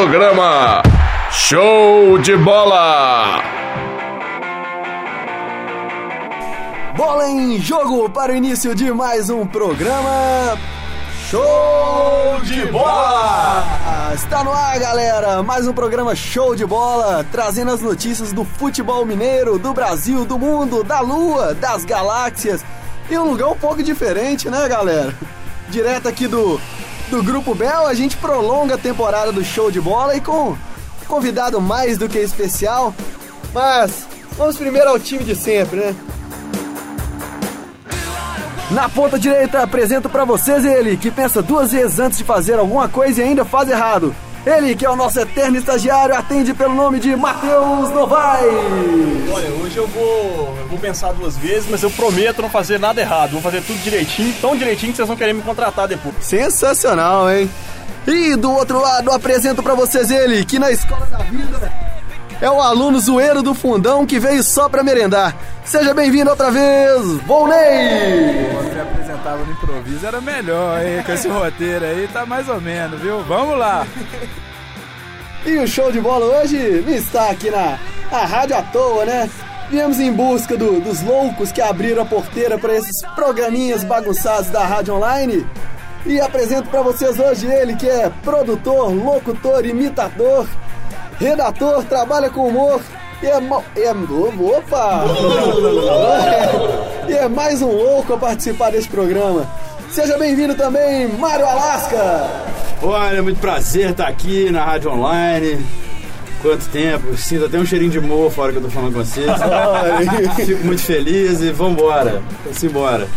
[0.00, 0.80] Programa
[1.32, 3.42] Show de Bola!
[6.96, 10.56] Bola em jogo para o início de mais um programa.
[11.28, 13.64] Show de bola!
[14.14, 15.42] Está no ar, galera!
[15.42, 20.38] Mais um programa Show de Bola, trazendo as notícias do futebol mineiro, do Brasil, do
[20.38, 22.64] mundo, da lua, das galáxias.
[23.10, 25.12] E um lugar um pouco diferente, né, galera?
[25.68, 26.60] Direto aqui do,
[27.10, 30.56] do Grupo Bel, a gente prolonga a temporada do Show de Bola e com
[31.06, 32.94] convidado mais do que especial.
[33.52, 34.06] Mas
[34.36, 35.96] vamos primeiro ao time de sempre, né?
[38.70, 42.86] Na ponta direita, apresento para vocês ele, que pensa duas vezes antes de fazer alguma
[42.88, 44.14] coisa e ainda faz errado.
[44.46, 48.52] Ele, que é o nosso eterno estagiário, atende pelo nome de Matheus Novaes.
[49.32, 53.00] Olha, hoje eu vou, eu vou pensar duas vezes, mas eu prometo não fazer nada
[53.00, 53.32] errado.
[53.32, 56.14] Vou fazer tudo direitinho, tão direitinho que vocês vão querer me contratar depois.
[56.20, 57.50] Sensacional, hein?
[58.06, 61.70] E do outro lado, apresento para vocês ele, que na escola da vida
[62.40, 65.36] é o aluno zoeiro do fundão que veio só pra merendar.
[65.64, 68.48] Seja bem-vindo outra vez, Volney!
[69.28, 71.02] Apresentava no improviso era melhor, hein?
[71.04, 73.22] Com esse roteiro aí tá mais ou menos, viu?
[73.24, 73.86] Vamos lá!
[75.44, 76.56] E o show de bola hoje
[76.88, 77.78] está aqui na,
[78.10, 79.28] na rádio à toa, né?
[79.70, 84.64] Viemos em busca do- dos loucos que abriram a porteira para esses programinhas bagunçados da
[84.64, 85.46] rádio online.
[86.06, 90.46] E apresento para vocês hoje ele que é produtor, locutor, imitador,
[91.20, 92.80] redator, trabalha com humor
[93.22, 93.90] e é, mo- é
[94.56, 95.04] opa!
[97.08, 99.46] e é mais um louco a participar desse programa.
[99.90, 102.28] Seja bem-vindo também, Mário Alasca!
[102.82, 105.64] Olha, muito prazer estar aqui na Rádio Online.
[106.42, 109.02] Quanto tempo, sinto até um cheirinho de mofo a hora que eu tô falando com
[109.02, 109.26] vocês.
[110.36, 112.22] Fico muito feliz e vambora.
[112.44, 113.08] Vamos embora.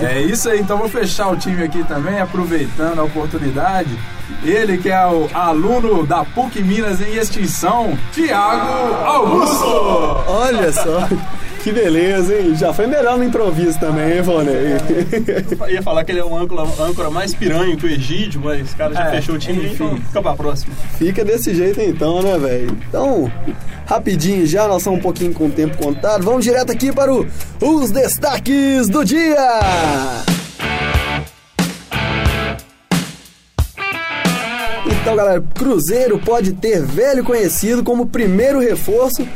[0.00, 3.98] É isso aí, então vou fechar o time aqui também, aproveitando a oportunidade.
[4.44, 10.22] Ele que é o aluno da PUC Minas em extinção, Tiago Augusto!
[10.28, 11.08] Olha só,
[11.68, 12.54] que beleza, hein?
[12.54, 14.54] Já foi melhor no improviso também, hein, Volney?
[15.60, 18.72] Eu ia falar que ele é um âncora, âncora mais piranho que o Egídio, mas
[18.72, 19.74] o cara já É, fechou o time, enfim.
[19.74, 20.74] então fica pra próxima.
[20.96, 22.74] Fica desse jeito então, né, velho?
[22.88, 23.30] Então,
[23.84, 26.24] rapidinho já, nós estamos um pouquinho com o tempo contado.
[26.24, 27.26] Vamos direto aqui para o-
[27.60, 29.36] os destaques do dia!
[35.02, 39.26] Então, galera, Cruzeiro pode ter velho conhecido como primeiro reforço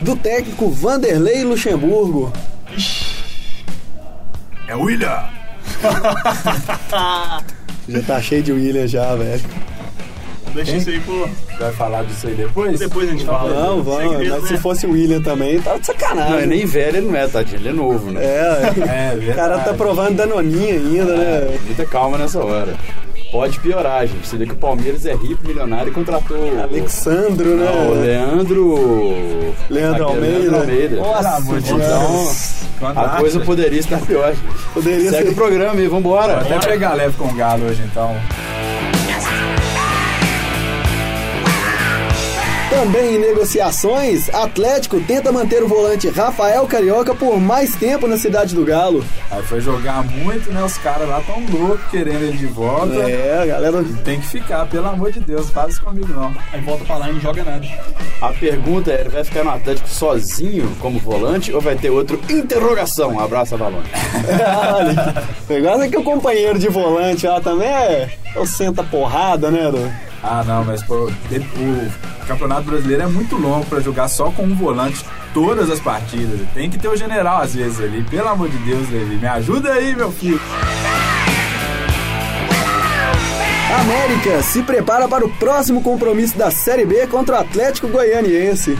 [0.00, 2.32] do técnico Vanderlei Luxemburgo.
[4.66, 5.28] É o William!
[7.88, 9.40] Já tá cheio de William já, velho.
[10.54, 11.28] Deixa isso aí pro.
[11.58, 12.78] Vai falar disso aí depois?
[12.78, 13.52] Depois a gente fala.
[13.52, 14.58] Não, vamos, Segredo, mas se né?
[14.58, 16.32] fosse o William também, tá de sacanagem.
[16.32, 17.60] Não, é nem velho, ele não é, tadinho.
[17.60, 18.20] Ele é novo, né?
[18.24, 21.58] É, É, o cara tá provando danoninha ainda, né?
[21.66, 22.74] Muita calma nessa hora.
[23.30, 24.26] Pode piorar, gente.
[24.26, 27.64] Você vê que o Palmeiras é rico, milionário e contratou o- Alexandro, né?
[27.64, 29.54] Não, o Leandro.
[29.70, 30.38] Leandro Almeida.
[30.38, 30.96] Leandro Almeida.
[30.96, 34.64] Nossa, Então, a coisa poderia estar pior, gente.
[34.74, 35.32] Poderia Segue ser.
[35.32, 36.40] o programa aí, vambora.
[36.40, 38.16] Vou até pegar leve com o Galo hoje então.
[42.80, 48.54] Também em negociações, Atlético tenta manter o volante Rafael Carioca por mais tempo na cidade
[48.54, 49.04] do Galo.
[49.30, 50.64] Aí foi jogar muito, né?
[50.64, 52.94] Os caras lá tão loucos querendo ele de volta.
[52.94, 53.84] É, a galera.
[54.02, 56.34] Tem que ficar, pelo amor de Deus, faz isso comigo não.
[56.54, 57.66] Aí volta pra lá e não joga nada.
[58.22, 62.18] A pergunta é: ele vai ficar no Atlético sozinho como volante ou vai ter outro
[62.30, 63.20] interrogação?
[63.20, 63.82] Abraço, Avalon.
[64.72, 68.08] Olha, o negócio é que o companheiro de volante lá também é.
[68.34, 70.09] É o senta porrada, né, do?
[70.22, 74.54] Ah, não, mas pô, o Campeonato Brasileiro é muito longo pra jogar só com um
[74.54, 76.40] volante todas as partidas.
[76.52, 78.02] Tem que ter o general às vezes ali.
[78.04, 80.40] Pelo amor de Deus, Levi, me ajuda aí, meu filho.
[83.80, 88.76] América se prepara para o próximo compromisso da Série B contra o Atlético Goianiense.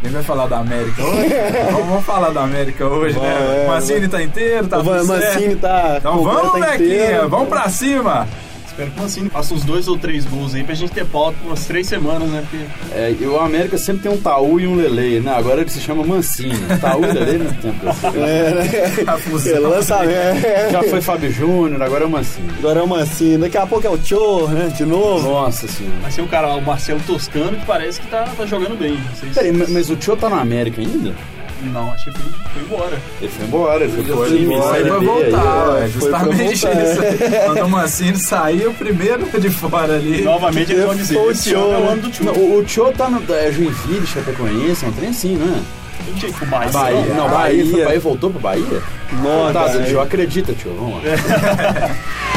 [0.00, 1.28] Quem vai falar da América hoje?
[1.70, 3.64] vamos, vamos falar da América hoje, Vai, né?
[3.64, 5.34] O Mancini tá inteiro, tá o tudo certo.
[5.34, 5.94] Mancini tá.
[5.98, 7.28] Então vamos, inteiro.
[7.28, 8.28] vamos pra cima.
[8.72, 11.36] Espero que o Mancini faça uns dois ou três gols aí pra gente ter pauta
[11.42, 12.42] por umas três semanas, né?
[12.48, 12.64] Porque
[12.94, 15.30] É, e o América sempre tem um Taú e um Lele, né?
[15.34, 16.56] Agora ele se chama Mancini.
[16.80, 17.86] Taú e Lele não tem tempo.
[18.18, 18.64] É, né?
[19.06, 19.54] A fusão.
[19.56, 20.42] É, lançamento.
[20.72, 22.48] Já foi Fábio Júnior, agora é o Mancini.
[22.58, 24.72] Agora é o Mancini, daqui a pouco é o Cho, né?
[24.74, 25.28] De novo.
[25.28, 25.96] Nossa senhora.
[26.00, 28.92] vai ser o cara, o Marcelo Toscano, que parece que tá, tá jogando bem.
[28.94, 31.14] Não sei se- Peraí, mas- mas o Tio tá na América ainda?
[31.62, 32.98] Não, acho que foi, foi embora.
[33.20, 35.84] Ele foi embora, ele foi pro Foi time, embora, vai B voltar, aí.
[35.84, 37.46] é Foi justamente pra voltar, isso.
[37.46, 40.22] Quando o Mancini sair, o primeiro de fora ali.
[40.22, 42.24] Novamente eles vão dizer, Foi o ano é o Tio, ano do Tio.
[42.24, 45.60] Não, o, Tio tá no é, Joinville, Chapecoense, é um trem assim, não é?
[46.08, 46.70] Não tinha que pro Bahia.
[46.70, 48.82] Bahia, não, Bahia, foi, Bahia voltou pro Bahia?
[49.22, 51.90] Nossa, Tá, tio, acredita, tio, vamos lá.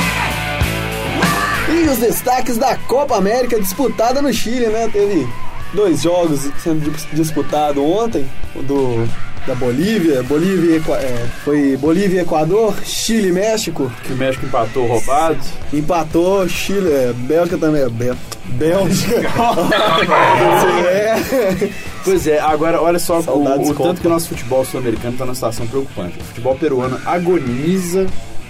[1.68, 4.88] E os destaques da Copa América disputada no Chile, né?
[4.92, 5.28] Teve
[5.76, 8.26] dois jogos sendo dis- disputado ontem,
[8.56, 9.08] o do
[9.46, 14.44] da Bolívia, Bolívia e é, foi Bolívia e Equador, Chile e México, Que o México
[14.44, 15.38] empatou roubado.
[15.72, 19.22] empatou, Chile, é, Bélgica também, é, Bé- Bélgica.
[20.90, 21.70] é.
[22.04, 23.90] Pois é, agora olha só o, Saudades o Copa.
[23.90, 26.18] tanto que o nosso futebol sul-americano está numa situação preocupante.
[26.20, 28.08] O futebol peruano agoniza,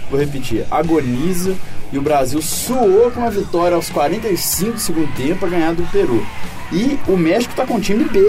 [0.09, 1.53] vou repetir, agoniza,
[1.95, 5.89] e o Brasil suou com uma vitória aos 45 do segundo tempo para ganhar do
[5.91, 6.25] Peru.
[6.69, 8.19] E o México está com time B.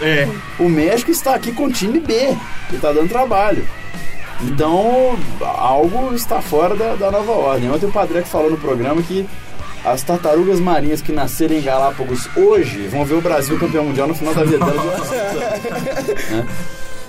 [0.00, 0.28] É.
[0.56, 2.36] O México está aqui com time B
[2.70, 3.66] e está dando trabalho.
[4.40, 7.68] Então, algo está fora da, da nova ordem.
[7.68, 9.28] Ontem o Padre falou no programa que
[9.84, 14.14] as tartarugas marinhas que nascerem em Galápagos hoje vão ver o Brasil campeão mundial no
[14.14, 14.84] final da vida dela.
[16.30, 16.46] né?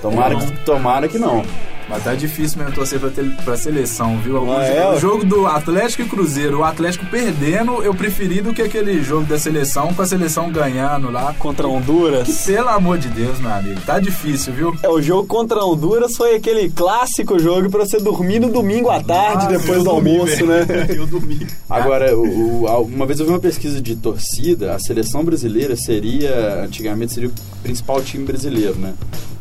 [0.02, 1.46] tomara, que, tomara que não.
[1.90, 4.36] Mas tá difícil mesmo torcer pra, tele- pra seleção, viu?
[4.44, 4.94] O, Ah, é?
[4.96, 9.26] o jogo do Atlético e Cruzeiro, o Atlético perdendo, eu preferi do que aquele jogo
[9.26, 11.34] da seleção com a seleção ganhando lá.
[11.40, 12.28] Contra Honduras.
[12.46, 14.76] Pelo amor de Deus, meu amigo, tá difícil, viu?
[14.84, 19.02] É, o jogo contra Honduras foi aquele clássico jogo pra você dormir no domingo à
[19.02, 20.66] tarde, Ah, depois do almoço, né?
[20.96, 21.48] Eu dormi.
[21.68, 26.64] Agora, o- o- uma vez eu vi uma pesquisa de torcida, a seleção brasileira seria,
[26.64, 27.34] antigamente seria o
[27.64, 28.94] principal time brasileiro, né?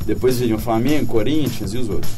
[0.06, 2.10] Depois viriam Flamengo, Corinthians e os outros.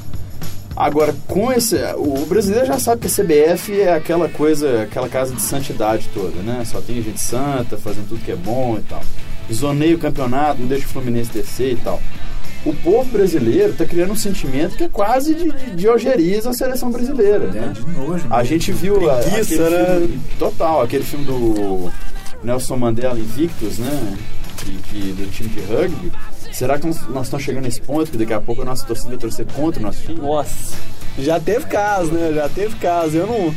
[0.76, 1.76] Agora, com esse.
[1.96, 6.40] O brasileiro já sabe que a CBF é aquela coisa, aquela casa de santidade toda,
[6.42, 6.62] né?
[6.64, 9.02] Só tem gente santa, fazendo tudo que é bom e tal.
[9.52, 12.00] Zoneia o campeonato, não deixa o Fluminense descer e tal.
[12.64, 16.52] O povo brasileiro tá criando um sentimento que é quase de, de, de ojeriza a
[16.52, 17.72] seleção brasileira, né?
[17.74, 18.26] De nojo.
[18.30, 19.86] A gente viu a- Preguiça, aquele né?
[19.98, 21.90] filme, total, aquele filme do
[22.44, 24.16] Nelson Mandela Invictus, né?
[24.64, 26.12] De, de- do time de rugby.
[26.52, 29.18] Será que nós, estamos chegando nesse ponto que daqui a pouco a nossa torcida vai
[29.18, 30.20] torcer contra o nosso time?
[30.20, 30.76] Nossa,
[31.18, 32.32] já teve caso, né?
[32.34, 33.16] Já teve caso.
[33.16, 33.54] Eu não,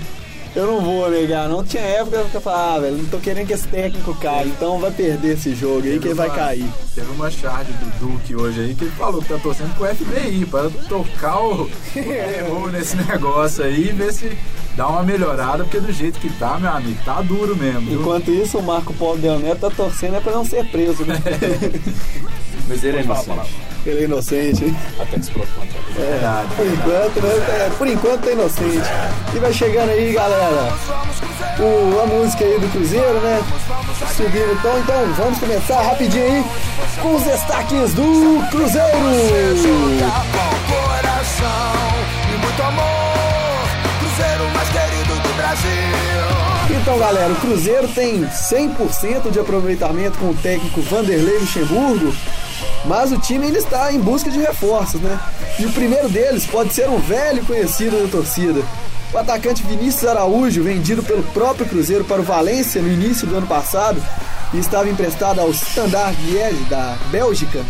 [0.56, 1.64] eu não vou negar, não.
[1.64, 4.80] Tinha época que eu falava, ah, velho, não tô querendo que esse técnico caia, então
[4.80, 6.68] vai perder esse jogo aí que ele vai cair.
[6.94, 10.46] Teve uma charge do Duque hoje aí que ele falou que tá torcendo pro FBI
[10.46, 14.38] para tocar o, o terror nesse negócio aí e ver se
[14.76, 17.82] dá uma melhorada, porque do jeito que tá, meu amigo, tá duro mesmo.
[17.82, 18.02] viu?
[18.02, 21.20] Enquanto isso, o Marco Paulo Del Neto tá torcendo é pra não ser preso, né?
[22.68, 23.56] Mas ele é inocente.
[23.86, 24.78] Ele é inocente, hein?
[25.00, 25.48] Até que se prove.
[25.98, 26.48] É, Verdade.
[26.56, 27.30] por enquanto, né?
[27.50, 28.90] É, por enquanto tá inocente.
[29.36, 30.74] E vai chegando aí, galera,
[31.60, 33.42] o, a música aí do Cruzeiro, né?
[34.16, 36.44] Subindo o tom, então vamos começar rapidinho aí
[37.02, 38.88] com os destaques do Cruzeiro.
[46.82, 52.14] Então, galera, o Cruzeiro tem 100% de aproveitamento com o técnico Vanderlei Luxemburgo,
[52.86, 55.20] mas o time ainda está em busca de reforços, né?
[55.60, 58.62] E o primeiro deles pode ser um velho conhecido da torcida.
[59.14, 63.48] O atacante Vinícius Araújo, vendido pelo próprio Cruzeiro para o Valência no início do ano
[63.48, 64.02] passado
[64.54, 67.64] e estava emprestado ao Standard Liège da Bélgica,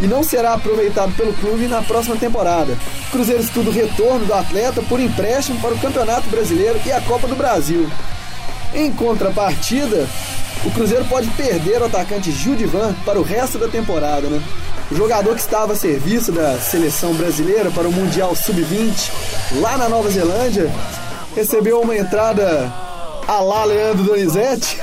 [0.00, 2.76] e não será aproveitado pelo clube na próxima temporada.
[3.08, 7.00] O Cruzeiro estuda o retorno do atleta por empréstimo para o Campeonato Brasileiro e a
[7.00, 7.88] Copa do Brasil.
[8.74, 10.06] Em contrapartida,
[10.66, 14.42] o Cruzeiro pode perder o atacante Judivan para o resto da temporada, né?
[14.90, 19.12] O jogador que estava a serviço da seleção brasileira para o Mundial Sub-20
[19.60, 20.70] lá na Nova Zelândia
[21.34, 22.72] recebeu uma entrada
[23.28, 24.80] a lá Leandro Donizete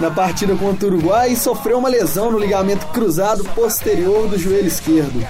[0.00, 4.66] na partida contra o Uruguai e sofreu uma lesão no ligamento cruzado posterior do joelho
[4.68, 5.24] esquerdo.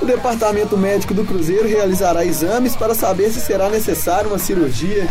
[0.00, 5.08] O departamento médico do Cruzeiro realizará exames para saber se será necessária uma cirurgia.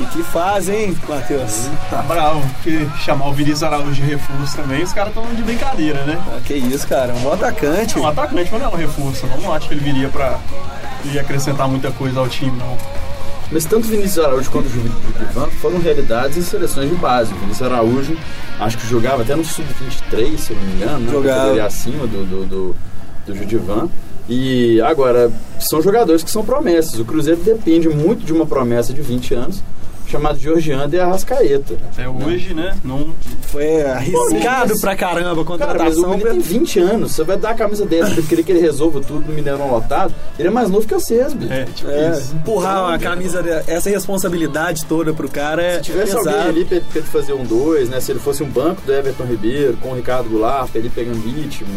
[0.00, 1.68] E que faz, hein, Matheus?
[1.88, 6.02] Tá bravo, porque chamar o Vinícius Araújo de reforço também, os caras estão de brincadeira,
[6.04, 6.20] né?
[6.28, 7.96] Ah, que isso, cara, um bom atacante.
[7.96, 9.26] É um atacante, mas não é um reforço.
[9.40, 10.38] Não acho que ele viria pra
[11.04, 12.76] ia acrescentar muita coisa ao time, não.
[13.52, 17.32] Mas tanto o Vinícius Araújo quanto o Judivan foram realidades em seleções de base.
[17.32, 18.16] O Vinícius Araújo,
[18.58, 21.12] acho que jogava até no Sub-23, se eu não me engano, né?
[21.12, 21.38] Jogava.
[21.38, 22.76] Categoria acima do, do, do,
[23.26, 23.88] do Judivan.
[24.28, 26.98] E agora, são jogadores que são promessas.
[26.98, 29.62] O Cruzeiro depende muito de uma promessa de 20 anos,
[30.06, 31.74] chamado Georgiano de Arrascaeta.
[31.92, 32.74] Até hoje, né?
[32.82, 33.08] Não.
[33.48, 36.10] Foi arriscado mas- pra caramba a Cara, mas o contratação.
[36.10, 37.12] menino tem 20 anos.
[37.12, 39.70] Você vai dar a camisa dessa pra ele querer que ele resolva tudo no Mineirão
[39.70, 40.14] lotado.
[40.38, 41.52] Ele é mais novo que vocês, bicho.
[41.52, 42.34] É, tipo É, isso.
[42.34, 46.48] empurrar a camisa, de- essa responsabilidade toda pro cara é Se tivesse alguém pesado.
[46.48, 48.00] ali pra, pra ele fazer um dois, né?
[48.00, 51.18] Se ele fosse um banco do Everton Ribeiro, com o Ricardo Goulart, pra ele pegando
[51.24, 51.68] ritmo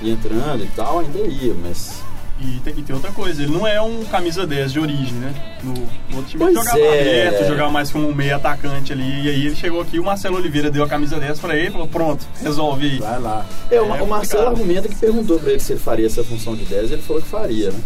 [0.00, 2.02] e entrando e tal, ainda ia, mas.
[2.40, 5.32] E tem, e tem outra coisa, ele não é um camisa 10 de origem, né?
[5.62, 7.28] No, no outro time Pois ele jogava é.
[7.28, 9.24] aberto, jogava mais como um meio atacante ali.
[9.24, 11.70] E aí ele chegou aqui, o Marcelo Oliveira deu a camisa 10 pra ele e
[11.70, 12.98] falou: pronto, resolve aí.
[12.98, 13.46] Vai lá.
[13.70, 16.56] É, o, É o Marcelo argumenta que perguntou pra ele se ele faria essa função
[16.56, 17.78] de 10 ele falou que faria, né?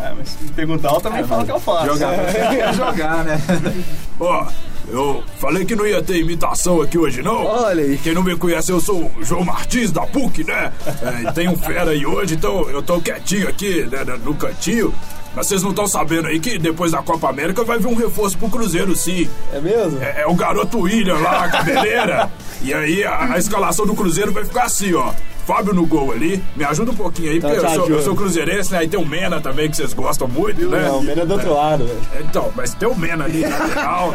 [0.00, 1.86] É, mas se me perguntar, eu também falo que eu faço.
[1.86, 3.40] Jogar, quer jogar, né?
[4.18, 4.46] Pô,
[4.88, 7.44] Eu falei que não ia ter imitação aqui hoje, não.
[7.44, 7.98] Olha aí.
[7.98, 10.72] Quem não me conhece, eu sou o João Martins da PUC, né?
[11.02, 14.94] É, tem um fera aí hoje, então eu tô quietinho aqui, né, no cantinho.
[15.34, 18.38] Mas vocês não estão sabendo aí que depois da Copa América vai vir um reforço
[18.38, 19.28] pro Cruzeiro, sim.
[19.52, 20.00] É mesmo?
[20.00, 22.30] É, é o garoto William lá, a cabeleira.
[22.62, 25.12] e aí a, a escalação do Cruzeiro vai ficar assim, ó.
[25.46, 26.42] Fábio no gol ali.
[26.56, 27.92] Me ajuda um pouquinho aí, porque te eu sou, ajudo.
[27.98, 28.78] eu sou cruzeirense, né?
[28.78, 30.82] Aí tem o Mena também, que vocês gostam muito, né?
[30.88, 32.00] Não, o Mena é do outro lado, velho.
[32.20, 34.14] Então, mas tem o Mena ali, lateral.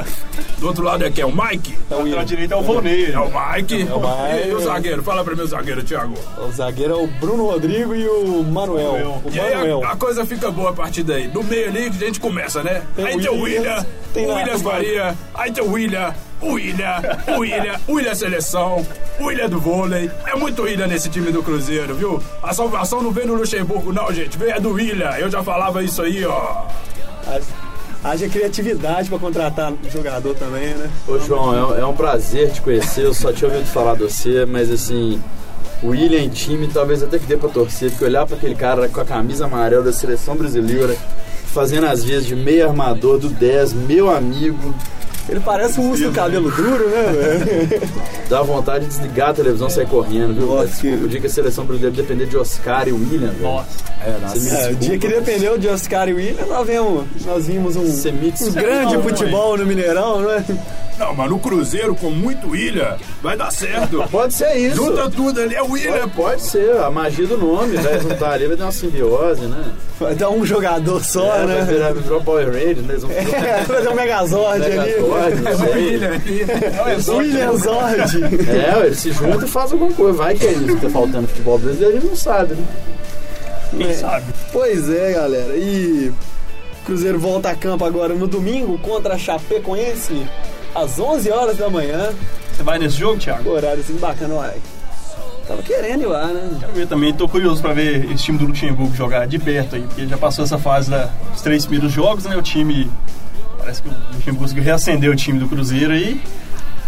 [0.57, 1.23] Do outro lado é quem?
[1.23, 1.77] O Mike?
[1.89, 3.11] Lateral direito é o Volney.
[3.11, 3.83] É o Mike.
[3.83, 4.49] o Mike.
[4.49, 5.03] E o zagueiro?
[5.03, 6.13] Fala pra mim o zagueiro, Thiago.
[6.37, 9.21] O zagueiro é o Bruno Rodrigo e o Manuel.
[9.23, 9.83] O E aí Manuel.
[9.85, 11.27] a, a coisa fica boa a partir daí.
[11.27, 12.81] No meio ali a gente começa, né?
[12.95, 16.53] Tem aí o tem o William, tem o William Faria, aí tem o William, o
[16.53, 18.85] William, o William, o William Seleção,
[19.19, 20.09] o William do vôlei.
[20.25, 22.23] É muito William nesse time do Cruzeiro, viu?
[22.41, 24.37] A salvação não vem do Luxemburgo, não, gente.
[24.37, 25.11] Vem é do William.
[25.17, 26.65] Eu já falava isso aí, ó.
[28.03, 30.89] Haja criatividade pra contratar jogador também, né?
[31.05, 34.45] Ô João, é, é um prazer te conhecer, eu só tinha ouvido falar de você,
[34.45, 35.21] mas assim,
[35.83, 38.87] o William em time talvez até que dê pra torcer, porque olhar pra aquele cara
[38.87, 40.95] com a camisa amarela da seleção brasileira,
[41.47, 44.73] fazendo as vezes de meio armador do 10, meu amigo,
[45.29, 47.03] Ele parece um urso do cabelo duro, né,
[47.67, 47.81] velho?
[48.29, 50.47] dá vontade de desligar a televisão e sair correndo, viu?
[50.47, 53.43] Nossa, Mas, que- O dia que a seleção brasileira depender de Oscar e William, velho.
[53.43, 53.67] Nossa.
[54.05, 54.55] É, nossa.
[54.55, 58.51] É, o dia que dependeu de Oscar e William, nós vimos, nós vimos um, um
[58.53, 60.43] grande não, futebol no Mineirão, né?
[60.97, 64.03] Não, mas no Cruzeiro, com muito William, vai dar certo.
[64.11, 64.75] Pode ser isso.
[64.75, 68.31] Junta tudo ali, é o William, Pode, pode ser, a magia do nome, vai juntar
[68.31, 69.63] ali, vai ter uma simbiose, né?
[69.99, 71.65] Vai dar um jogador só, É, vai né?
[71.65, 72.93] virar, virou Power Rangers, né?
[72.93, 74.77] Eles vão É, fazer um Megazord ali.
[74.77, 75.73] Megazord, não é o sei.
[75.73, 77.09] William ali.
[77.17, 78.49] William Zord.
[78.49, 80.17] É, eles se juntam e fazem alguma coisa.
[80.17, 82.63] Vai que é isso que tá faltando no futebol brasileiro, a gente não sabe, né?
[83.77, 84.25] Quem sabe?
[84.53, 85.55] Pois é, galera.
[85.57, 86.11] E
[86.85, 90.25] Cruzeiro volta a campo agora no domingo contra a Chapecoense
[90.73, 92.09] às 11 horas da manhã.
[92.55, 93.49] Você vai nesse jogo, Thiago?
[93.49, 94.55] Horário assim bacana, uai.
[95.49, 96.57] Tava querendo ir lá, né?
[96.59, 99.81] Quero ver também, tô curioso pra ver esse time do Luxemburgo jogar de perto aí,
[99.81, 102.37] porque já passou essa fase da- dos três primeiros jogos, né?
[102.37, 102.89] O time.
[103.57, 106.21] Parece que o Luxemburgo conseguiu reacender o time do Cruzeiro aí.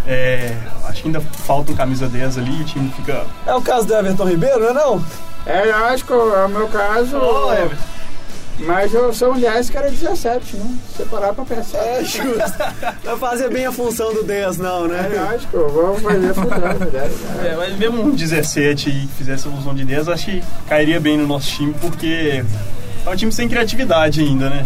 [0.08, 3.26] É, acho que ainda falta um camisa 10 ali e o time fica.
[3.48, 5.06] É o caso do Everton Ribeiro, não é não?
[5.46, 7.18] É, lógico, é o meu caso.
[7.18, 7.91] Ô, Everton.
[8.62, 10.78] Mas eu sou um 10 que era 17, né?
[10.96, 11.80] Separar pra pensar.
[11.80, 12.58] É justo.
[13.04, 15.10] Não fazer bem a função do 10, não, né?
[15.14, 19.84] lógico, vamos fazer futebol, É, mas mesmo um 17 aí que fizesse a ilusão de
[19.84, 22.44] 10, acho que cairia bem no nosso time, porque
[23.06, 24.66] é um time sem criatividade ainda, né?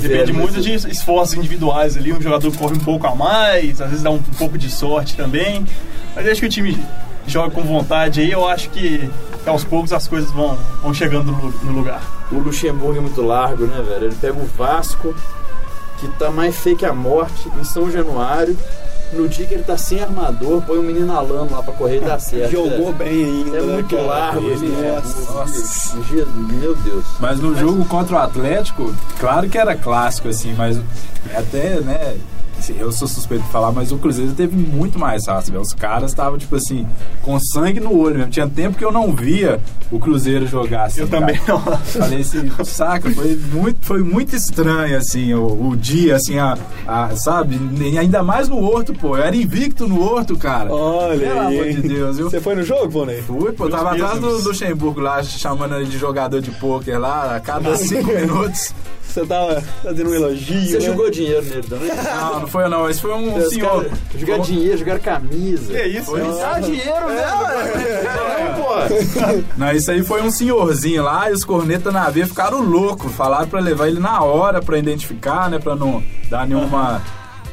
[0.00, 4.02] Depende muito de esforços individuais ali, um jogador corre um pouco a mais, às vezes
[4.02, 5.66] dá um, um pouco de sorte também.
[6.14, 6.78] Mas acho que o time
[7.26, 9.08] joga com vontade aí, eu acho que
[9.46, 12.02] aos poucos as coisas vão, vão chegando no, no lugar.
[12.30, 14.06] O Luxemburgo é muito largo, né, velho?
[14.06, 15.14] Ele pega o Vasco,
[15.98, 18.56] que tá mais feio que a morte, em São Januário.
[19.12, 22.00] No dia que ele tá sem armador, põe um menino Alano lá pra correr e
[22.00, 22.50] dá certo.
[22.50, 22.92] Jogou velho.
[22.94, 23.58] bem ainda.
[23.58, 24.08] É né, muito cara?
[24.08, 25.32] largo esse Nossa.
[25.32, 25.96] Nossa.
[26.50, 27.04] Meu Deus.
[27.20, 30.80] Mas no jogo contra o Atlético, claro que era clássico, assim, mas
[31.32, 32.16] até, né?
[32.72, 35.62] Assim, Eu sou suspeito de falar, mas o Cruzeiro teve muito mais raça, velho.
[35.62, 36.86] Os caras estavam, tipo assim,
[37.22, 38.30] com sangue no olho mesmo.
[38.30, 41.00] Tinha tempo que eu não via o Cruzeiro jogar assim.
[41.02, 41.20] Eu cara.
[41.26, 41.60] também não.
[41.60, 46.56] Falei assim, saca, foi muito, foi muito estranho, assim, o, o dia, assim, a,
[46.86, 47.58] a- sabe?
[47.80, 49.16] E ainda mais no Horto, pô.
[49.16, 50.72] Eu era invicto no Horto, cara.
[50.72, 51.58] Olha Pelo aí.
[51.60, 52.30] amor de Deus, viu?
[52.30, 53.22] Você foi no jogo, Bonei?
[53.22, 54.44] Fui, pô, tava Meus atrás do pêsames.
[54.46, 58.72] Luxemburgo lá, chamando ele de jogador de pôquer lá, a cada cinco minutos.
[59.06, 60.80] Você tava fazendo um elogio, Você né?
[60.86, 61.88] jogou dinheiro nele também?
[61.88, 63.84] Não, não foi não, esse foi um Os senhor.
[63.84, 65.72] caras jogaram dinheiro, jogaram camisa.
[65.72, 66.04] Que isso?
[66.06, 66.40] Foi isso.
[66.40, 67.24] Ah, dinheiro, né?
[68.04, 69.44] Não, pô.
[69.56, 73.12] Não, isso aí foi um senhorzinho lá e os cornetas na veia ficaram loucos.
[73.12, 75.58] Falaram pra levar ele na hora pra identificar, né?
[75.58, 77.02] Pra não dar nenhuma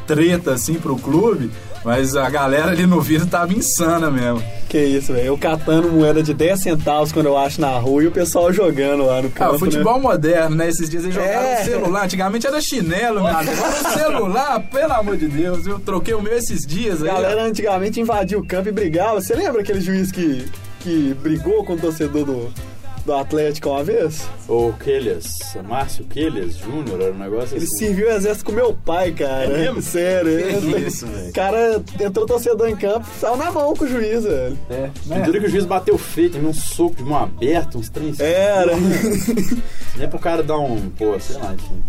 [0.05, 1.49] treta assim pro clube.
[1.83, 4.43] Mas a galera ali no vidro tava insana mesmo.
[4.69, 5.25] Que isso, velho.
[5.27, 9.05] Eu catando moeda de 10 centavos quando eu acho na rua e o pessoal jogando
[9.05, 9.55] lá no Ah, campo.
[9.55, 10.69] o futebol moderno, né?
[10.69, 11.63] Esses dias eles jogaram É.
[11.63, 12.05] celular.
[12.05, 13.51] Antigamente era chinelo, meu amigo.
[13.51, 15.65] Agora celular, pelo amor de Deus.
[15.65, 17.09] Eu troquei o meu esses dias né?
[17.09, 17.15] aí.
[17.15, 17.21] A ó.
[17.23, 19.19] galera antigamente invadia o campo e brigava.
[19.19, 20.45] Você lembra aquele juiz que,
[20.81, 22.49] que brigou com o torcedor do,
[23.05, 24.27] do Atlético uma vez?
[24.47, 25.25] O Quelhas,
[25.67, 27.77] Márcio Quelhas Júnior, era um negócio Ele assim.
[27.77, 29.45] serviu o exército com meu pai, cara.
[29.45, 29.81] É mesmo?
[29.81, 30.31] Sério.
[30.61, 31.29] Que isso, velho.
[31.29, 34.57] O cara entrou torcedor em campo, saiu na mão com o juiz, velho.
[34.69, 35.21] É, né?
[35.21, 38.19] dura que o juiz bateu feio, teve um soco de mão aberta, uns três.
[38.19, 38.73] Era.
[39.97, 41.83] Nem pro cara dar um, pô, sei lá, enfim.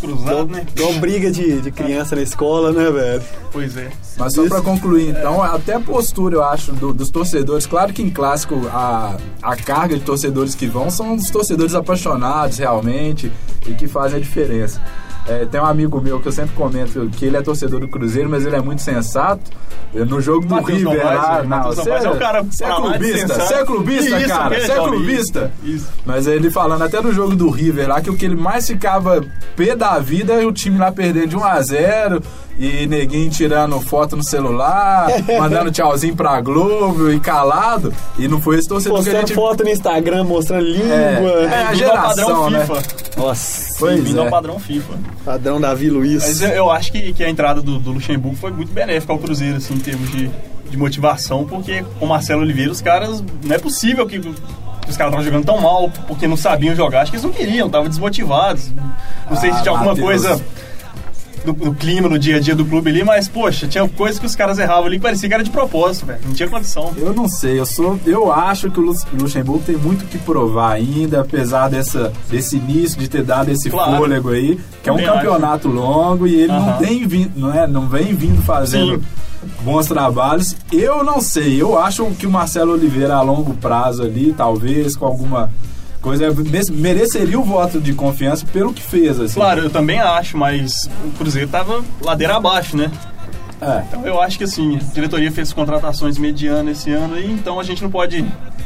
[0.00, 0.66] Cruzado, né?
[0.76, 3.22] Igual briga de, de criança na escola, né, velho?
[3.52, 3.90] Pois é.
[4.16, 7.66] Mas só pra concluir, então, até a postura, eu acho, do- dos torcedores.
[7.66, 12.58] Claro que em clássico a, a carga de torcedores que vão são os torcedores apaixonados
[12.58, 13.30] realmente
[13.66, 14.80] e que fazem a diferença.
[15.26, 18.28] É, tem um amigo meu que eu sempre comento que ele é torcedor do Cruzeiro,
[18.28, 19.50] mas ele é muito sensato.
[19.92, 23.34] Eu, No jogo do River Novaes, lá, não, você é um cara você é clubista,
[23.34, 25.52] você é clubista, Isso, cara, você é clubista.
[25.64, 25.88] isso.
[26.06, 29.20] Mas ele falando até no jogo do River lá, que o que ele mais ficava
[29.56, 32.22] pé da vida é o time lá perdendo de 1 a 0
[32.62, 37.90] e neguinho tirando foto no celular, mandando tchauzinho pra Globo e calado.
[38.18, 39.34] E não foi esse torcedor que a Postando gente...
[39.34, 40.94] foto no Instagram mostrando língua.
[40.94, 42.60] É, é a geração, né?
[42.60, 42.82] FIFA.
[43.16, 44.24] Nossa, Pois Bem-vindo é.
[44.24, 44.92] ao padrão FIFA.
[45.24, 46.22] padrão Davi Luiz.
[46.22, 49.18] Mas eu, eu acho que, que a entrada do, do Luxemburgo foi muito benéfica ao
[49.18, 50.30] Cruzeiro, assim, em termos de,
[50.68, 53.24] de motivação, porque com o Marcelo Oliveira, os caras.
[53.42, 57.00] Não é possível que, que os caras estavam jogando tão mal porque não sabiam jogar.
[57.00, 58.70] Acho que eles não queriam, estavam desmotivados.
[59.30, 60.06] Não sei Ah, se tinha alguma Matheus.
[60.06, 60.40] coisa.
[61.44, 64.26] Do, do clima, no dia a dia do clube ali, mas, poxa, tinha coisas que
[64.26, 66.18] os caras erravam ali que parecia que era de propósito, velho.
[66.26, 66.92] Não tinha condição.
[66.98, 70.72] Eu não sei, eu sou, eu acho que o Lu- Luxemburgo tem muito que provar
[70.72, 73.96] ainda, apesar dessa, desse início de ter dado esse Claro.
[73.96, 76.78] fôlego aí, que é um Também campeonato longo e ele não Aham.
[76.78, 79.02] tem vindo, não é, não vem vindo fazendo Sim.
[79.62, 80.54] bons trabalhos.
[80.70, 85.06] Eu não sei, eu acho que o Marcelo Oliveira a longo prazo ali, talvez com
[85.06, 85.50] alguma
[86.00, 89.34] coisa mes- mereceria o voto de confiança pelo que fez, assim.
[89.34, 92.90] Claro, eu também acho, mas o Cruzeiro tava ladeira abaixo, né?
[93.60, 93.82] É.
[93.88, 97.62] Então eu acho que assim, a diretoria fez contratações medianas esse ano aí, então a
[97.62, 98.24] gente não pode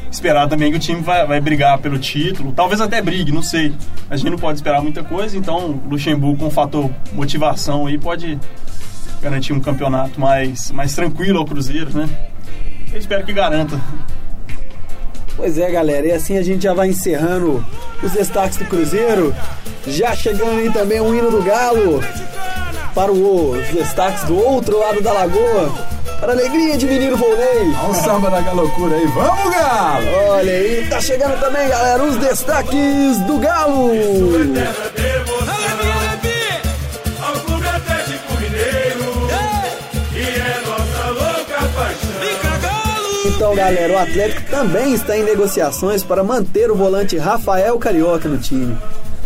[0.08, 2.52] esperar também que o time vai, vai brigar pelo título.
[2.52, 3.74] Talvez até brigue, não sei.
[4.08, 7.98] A gente não pode esperar muita coisa, então o Luxemburgo com o fator motivação aí
[7.98, 8.38] pode
[9.20, 12.08] garantir um campeonato mais, mais tranquilo ao Cruzeiro, né?
[12.92, 13.80] Eu espero que garanta.
[15.36, 17.64] Pois é, galera, e assim a gente já vai encerrando
[18.02, 19.34] os destaques do Cruzeiro.
[19.86, 22.00] Já chegando aí também o hino do Galo
[22.94, 25.72] para o- os destaques do outro lado da lagoa.
[26.20, 27.74] Para a alegria de menino Volney.
[27.82, 30.06] Olha o samba da galocura aí, vamos Galo!
[30.30, 33.90] Olha aí, tá chegando também, galera, os destaques do Galo.
[35.28, 35.33] Ao
[43.26, 48.36] Então, galera, o Atlético também está em negociações para manter o volante Rafael Carioca no
[48.36, 48.76] time.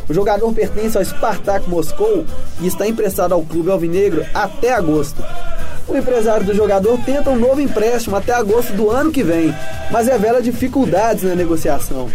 [0.09, 2.25] O jogador pertence ao Spartak Moscou
[2.61, 5.23] e está emprestado ao clube alvinegro até agosto.
[5.89, 9.53] O empresário do jogador tenta um novo empréstimo até agosto do ano que vem,
[9.91, 12.09] mas revela dificuldades na negociação.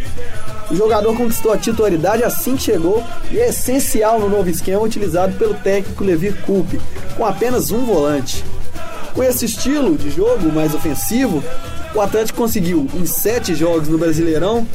[0.71, 5.34] O jogador conquistou a titularidade assim que chegou e é essencial no novo esquema utilizado
[5.38, 6.79] pelo técnico Levir Coupe,
[7.17, 8.43] com apenas um volante.
[9.13, 11.43] Com esse estilo de jogo mais ofensivo,
[11.95, 14.67] o Atlético conseguiu, em sete jogos no Brasileirão,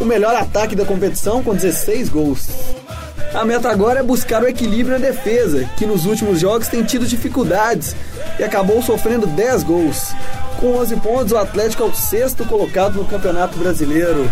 [0.00, 2.48] o melhor ataque da competição com 16 gols.
[3.34, 7.06] A meta agora é buscar o equilíbrio na defesa, que nos últimos jogos tem tido
[7.06, 7.94] dificuldades
[8.38, 10.14] e acabou sofrendo 10 gols.
[10.58, 14.30] Com 11 pontos, o Atlético é o sexto colocado no Campeonato Brasileiro.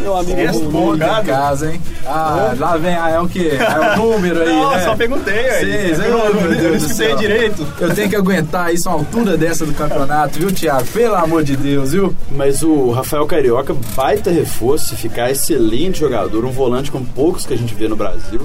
[0.00, 0.96] Meu amigo ponto.
[0.96, 1.80] Em casa, hein?
[2.06, 3.52] Ah, lá vem, ah, é o quê?
[3.58, 4.80] É o número aí, Não, né?
[4.84, 5.60] só perguntei, aí.
[5.64, 7.16] Seis, Eu meu eu Deus do escutei céu.
[7.16, 7.66] direito.
[7.80, 10.84] Eu tenho que aguentar isso a altura dessa do campeonato, viu, Thiago?
[10.88, 12.14] Pelo amor de Deus, viu?
[12.30, 17.58] Mas o Rafael Carioca, baita reforço, ficar excelente jogador, um volante como poucos que a
[17.58, 18.40] gente vê no Brasil.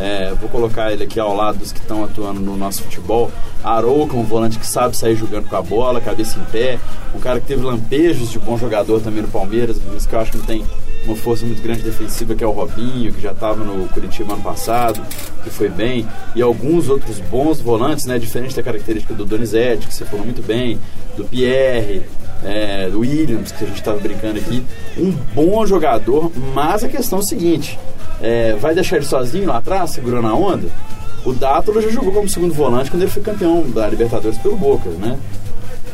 [0.00, 3.32] É, vou colocar ele aqui ao lado dos que estão atuando no nosso futebol.
[3.64, 6.78] Arouca, um volante que sabe sair jogando com a bola, cabeça em pé.
[7.14, 10.30] Um cara que teve lampejos de bom jogador também no Palmeiras, mas que eu acho
[10.30, 10.64] que não tem
[11.04, 14.42] uma força muito grande defensiva, que é o Robinho, que já estava no Curitiba ano
[14.42, 15.00] passado,
[15.42, 16.06] que foi bem.
[16.34, 18.18] E alguns outros bons volantes, né?
[18.18, 20.78] Diferente da característica do Donizete, que você falou muito bem,
[21.16, 22.02] do Pierre,
[22.44, 24.64] é, do Williams, que a gente estava brincando aqui.
[24.96, 27.78] Um bom jogador, mas a questão é o seguinte:
[28.20, 30.68] é, vai deixar ele sozinho lá atrás, segurando a onda?
[31.24, 34.88] O Dátolo já jogou como segundo volante quando ele foi campeão da Libertadores pelo Boca,
[34.90, 35.18] né?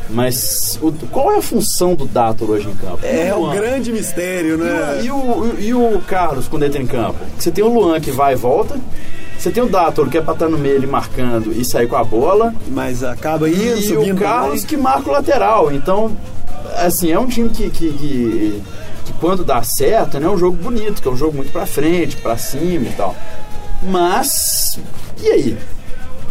[0.09, 2.99] Mas o- qual é a função do Dátolo hoje em campo?
[3.03, 3.55] É E o o Luan?
[3.55, 5.01] grande mistério, né?
[5.03, 7.17] E o, e o Carlos quando entra em campo?
[7.37, 8.75] Você tem o Luan que vai e volta.
[9.37, 11.95] Você tem o Dátolo que é pra estar no meio ali marcando e sair com
[11.97, 12.53] a bola.
[12.69, 14.65] Mas acaba indo, E o Carlos também.
[14.67, 15.71] que marca o lateral.
[15.73, 16.15] Então,
[16.77, 18.63] assim, é um time que, que, que-
[19.05, 21.65] que quando dá certo, né, é um jogo bonito, que é um jogo muito pra
[21.65, 23.15] frente, pra cima e tal.
[23.83, 24.79] Mas,
[25.21, 25.57] e aí?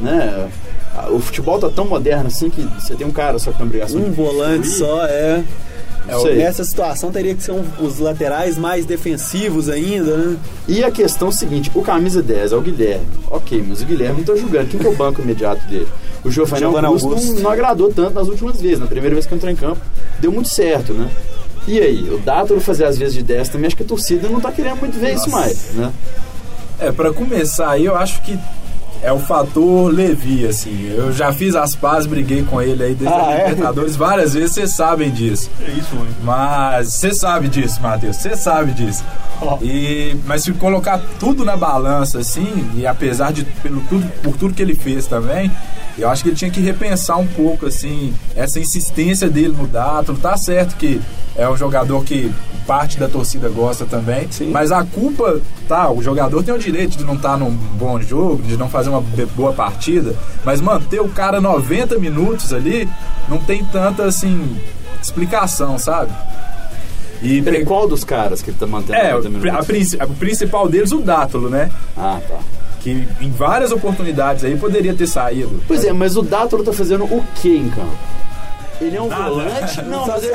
[0.01, 0.49] Né?
[1.11, 4.01] O futebol tá tão moderno assim que você tem um cara só que tem obrigação
[4.01, 5.43] Um de volante só, é.
[6.21, 6.35] Sei.
[6.37, 10.37] Nessa situação teria que ser um- os laterais mais defensivos ainda, né?
[10.69, 13.07] E a questão é seguinte, o camisa 10 é o Guilherme.
[13.31, 14.67] Ok, mas o Guilherme não tô julgando.
[14.69, 15.89] Quem que é o banco imediato dele?
[16.23, 17.33] O Giovanni Augusto, Augusto.
[17.35, 18.79] Não, não agradou tanto nas últimas vezes.
[18.81, 19.81] Na primeira vez que entrou em campo,
[20.21, 21.09] deu muito certo, né?
[21.67, 24.41] E aí, o Dátolo fazer as vezes de 10 também, acho que a torcida não
[24.41, 25.91] tá querendo muito ver isso mais, né?
[26.79, 28.39] É, pra começar aí, eu acho que
[29.05, 30.91] é o fator Levi, assim.
[30.91, 33.49] Eu já fiz as pazes, briguei com ele aí desde Ah, a é?
[33.51, 35.51] Libertadores várias vezes, vocês sabem disso.
[35.61, 36.09] É isso, mano.
[36.23, 39.05] Mas você sabe disso, Matheus, você sabe disso.
[39.43, 39.59] Ó.
[39.61, 44.55] E, mas se colocar tudo na balança, assim, e apesar de pelo tudo, por tudo
[44.55, 45.51] que ele fez também,
[45.99, 50.17] eu acho que ele tinha que repensar um pouco, assim, essa insistência dele no Dátulo.
[50.17, 50.99] Tá certo que
[51.37, 52.33] é um jogador que
[52.67, 54.51] parte da torcida gosta também, Sim.
[54.51, 58.43] mas a culpa, tá, o jogador tem o direito de não estar num bom jogo,
[58.43, 59.01] de não fazer uma
[59.37, 62.89] boa partida, mas manter o cara 90 minutos ali
[63.29, 64.57] não tem tanta, assim,
[65.03, 66.11] explicação, sabe?
[67.23, 69.67] E Peraí, qual dos caras que ele tá mantendo é, 90 a, minutos?
[69.67, 71.71] princi- o principal deles, o Dátulo, né?
[71.97, 72.39] Ah, tá.
[72.81, 75.63] Que em várias oportunidades aí poderia ter saído.
[75.67, 77.97] Pois é, mas o Dátulo tá fazendo o que em campo?
[78.87, 79.31] Ele é um Nada.
[79.31, 79.83] volante?
[79.83, 80.33] Não, mas ele,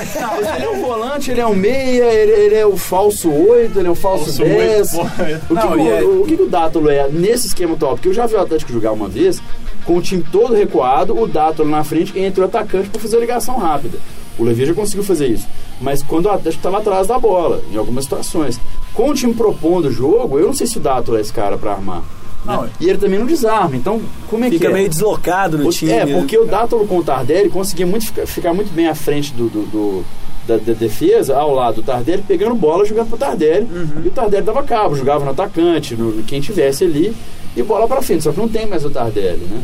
[0.55, 3.87] ele é um volante, ele é um meia, ele, ele é o falso 8, ele
[3.87, 4.93] é o falso, Falso 10.
[4.93, 5.35] oito, pô, é.
[5.35, 7.95] O que, Não, que e o, é- o que o Dátulo é nesse esquema atual?
[7.95, 9.41] Porque eu já vi o Atlético jogar uma vez,
[9.85, 13.19] com o time todo recuado, o Dátulo na frente entre o atacante para fazer a
[13.19, 13.97] ligação rápida.
[14.37, 15.45] O Levi já conseguiu fazer isso.
[15.81, 18.59] Mas quando o Atlético estava atrás da bola, em algumas situações.
[18.93, 21.57] Com o time propondo o jogo, eu não sei se o Dátulo é esse cara
[21.57, 22.03] para armar.
[22.45, 22.53] Né?
[22.55, 23.75] Não, E ele também não desarma.
[23.75, 24.73] Então, como é Fica que é?
[24.73, 25.91] meio deslocado no O- time.
[25.91, 29.49] É, porque o Dátolo com o Tardelli conseguia muito ficar, muito bem à frente do,
[29.49, 30.05] do- do-
[30.47, 33.65] da, da defesa, ao lado do Tardelli, pegando bola, jogando pro Tardelli.
[33.71, 34.01] Uhum.
[34.03, 37.15] E o Tardelli dava cabo, jogava no atacante, no, quem tivesse ali,
[37.55, 38.23] e bola pra frente.
[38.23, 39.61] Só que não tem mais o Tardelli, né?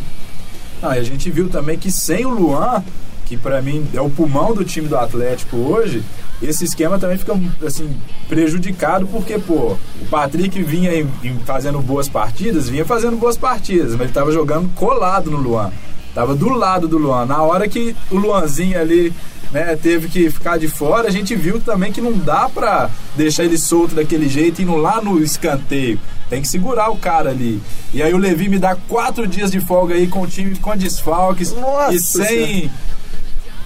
[0.82, 2.84] Não, e a gente viu também que sem o Luan,
[3.26, 6.04] que pra mim é o pulmão do time do Atlético hoje,
[6.42, 7.34] esse esquema também fica
[7.66, 7.96] assim
[8.28, 13.92] prejudicado porque, pô, o Patrick vinha em- em fazendo boas partidas, vinha fazendo boas partidas,
[13.92, 15.72] mas ele tava jogando colado no Luan.
[16.14, 17.26] Tava do lado do Luan.
[17.26, 19.14] Na hora que o Luanzinho ali,
[19.52, 23.44] né, teve que ficar de fora, a gente viu também que não dá pra deixar
[23.44, 26.00] ele solto daquele jeito indo lá no escanteio.
[26.30, 27.62] Tem que segurar o cara ali.
[27.94, 30.76] E aí o Levi me dá quatro dias de folga aí com o time com
[30.76, 32.72] desfalques Nossa e sem.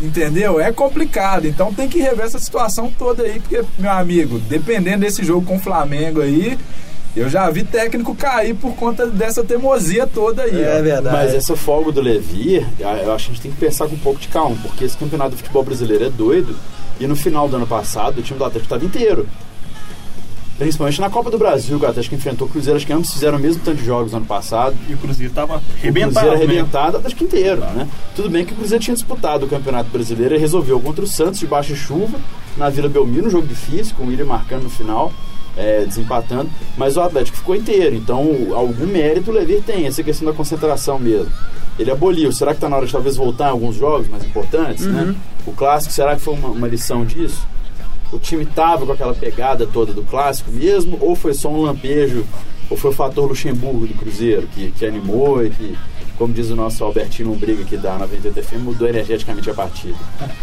[0.02, 0.60] Entendeu?
[0.60, 1.46] É complicado.
[1.46, 5.58] Então tem que rever essa situação toda aí, porque, meu amigo, dependendo desse jogo com
[5.58, 6.58] o Flamengo aí,
[7.16, 10.62] eu já vi técnico cair por conta dessa teimosia toda aí.
[10.62, 10.82] É ó.
[10.82, 11.16] verdade.
[11.16, 14.00] Mas essa folga do Levi, eu acho que a gente tem que pensar com um
[14.00, 16.56] pouco de calma, porque esse campeonato do futebol brasileiro é doido.
[17.00, 19.28] E no final do ano passado, o time do Atlético estava inteiro.
[20.60, 23.38] Principalmente na Copa do Brasil, que o Atlético enfrentou o Cruzeiro, acho que ambos fizeram
[23.38, 24.76] o mesmo tanto de jogos no ano passado.
[24.90, 26.14] E o Cruzeiro tava O arrebentado.
[26.14, 26.44] Cruzeiro né?
[26.44, 27.88] arrebentado, acho que inteiro, né?
[28.14, 31.40] Tudo bem que o Cruzeiro tinha disputado o Campeonato Brasileiro e resolveu contra o Santos
[31.40, 32.20] de chuva,
[32.58, 35.14] na Vila Belmiro, um jogo difícil, com o William marcando no final,
[35.56, 38.20] é, desempatando, mas o Atlético ficou inteiro, então
[38.54, 41.32] algum mérito o Levir tem, essa questão da concentração mesmo.
[41.78, 44.86] Ele aboliu, será que está na hora de talvez voltar em alguns jogos mais importantes,
[44.86, 45.16] né?
[45.48, 47.48] O Clássico, será que foi uma, uma lição disso?
[48.12, 52.26] O time tava com aquela pegada toda do Clássico mesmo, ou foi só um lampejo,
[52.70, 55.78] ou foi o fator Luxemburgo do Cruzeiro, que, que animou e que,
[56.18, 59.98] como diz o nosso Albertino Umbriga aqui da 98 FM, mudou energeticamente a partida.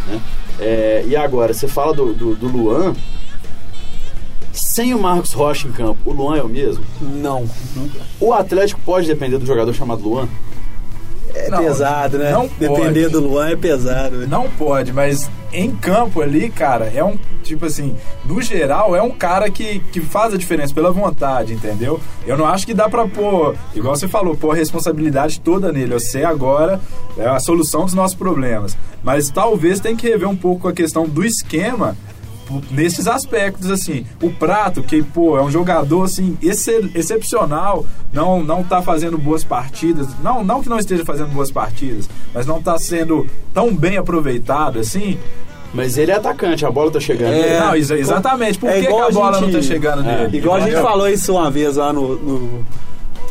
[0.07, 0.21] né?
[0.61, 2.95] É, e agora, você fala do, do, do Luan,
[4.53, 6.85] sem o Marcos Rocha em campo, o Luan é o mesmo?
[7.01, 7.49] Não.
[8.19, 10.29] O Atlético pode depender do jogador chamado Luan?
[11.37, 12.31] É Não, pesado, né?
[12.31, 14.17] não Depender do Luan é pesado.
[14.17, 14.27] né?
[14.29, 17.17] Não pode, mas em campo ali, cara, é um.
[17.43, 17.95] Tipo assim,
[18.25, 22.01] no geral, é um cara que, que faz a diferença pela vontade, entendeu?
[22.27, 25.95] Eu não acho que dá pra pôr, igual você falou, pôr a responsabilidade toda nele.
[25.95, 26.81] Eu sei agora
[27.17, 28.77] é a solução dos nossos problemas.
[29.03, 31.97] Mas talvez tem que rever um pouco a questão do esquema
[32.71, 34.07] nesses aspectos, assim.
[34.23, 39.43] O Prato, que, pô, é um jogador, assim, excel- excepcional, não, não tá fazendo boas
[39.45, 40.09] partidas.
[40.23, 44.79] Não, não que não esteja fazendo boas partidas, mas não tá sendo tão bem aproveitado,
[44.79, 45.19] assim.
[45.75, 47.33] Mas ele é atacante, a bola tá chegando.
[47.35, 47.43] É.
[47.43, 47.61] nele.
[47.61, 48.59] não, exa- exatamente.
[48.59, 50.39] Por É que, que igual a a bola gente- não tá chegando É, nele?
[50.39, 52.67] Igual a gente falou isso uma vez lá no, no-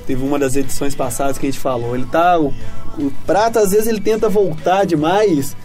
[0.05, 1.95] Teve uma das edições passadas que a gente falou.
[1.95, 2.37] Ele tá.
[2.37, 2.53] O,
[2.99, 5.57] o Prata, às vezes, ele tenta voltar demais.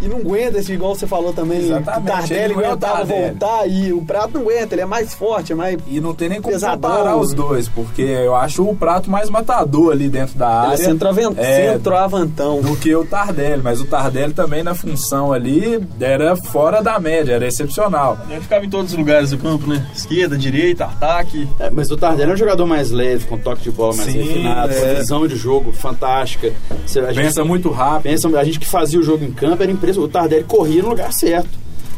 [0.00, 1.58] E não aguenta, esse igual você falou também.
[1.58, 3.22] Exatamente, O Tardelli aguentava Tardelli.
[3.30, 5.78] voltar e o Prato não aguenta, ele é mais forte, é mais.
[5.86, 6.90] E não tem nem como Pesadão.
[6.90, 10.66] comparar os dois, porque eu acho o Prato mais matador ali dentro da Ele é
[10.72, 10.76] área.
[10.84, 12.60] centroavan- É, centroavantão.
[12.60, 17.32] do que o Tardelli, mas o Tardelli também na função ali era fora da média,
[17.34, 18.18] era excepcional.
[18.28, 19.86] Ele ficava em todos os lugares do campo, né?
[19.94, 21.48] Esquerda, direita, ataque.
[21.58, 24.18] É, mas o Tardelli é um jogador mais leve, com toque de bola mais Sim,
[24.22, 24.94] refinado, é.
[24.96, 26.52] visão de jogo fantástica.
[26.84, 28.02] Você- a gente- Pensa muito rápido.
[28.02, 29.85] pensa, a gente que fazia o jogo em campo era impressionante.
[29.96, 31.50] O Tardelli corria no lugar certo.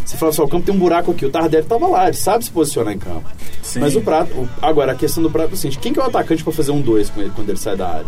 [0.05, 1.27] Você fala só, o campo tem um buraco aqui.
[1.27, 3.25] O Tardelli tava lá, ele sabe se posicionar em campo.
[3.63, 3.81] Sim.
[3.81, 6.03] Mas o Prato, o- agora a questão do Prato é o seguinte: quem que é
[6.03, 8.07] o atacante pra fazer um dois com ele quando ele sai da área?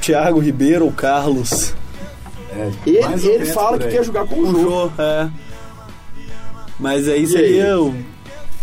[0.00, 1.74] Thiago Ribeiro ou Carlos.
[2.52, 3.92] É, Ele, ou ele menos fala que aí.
[3.92, 4.60] quer jogar com o jogo.
[4.62, 5.28] jogo, é.
[6.78, 7.26] Mas aí aí?
[7.26, 7.94] seria o,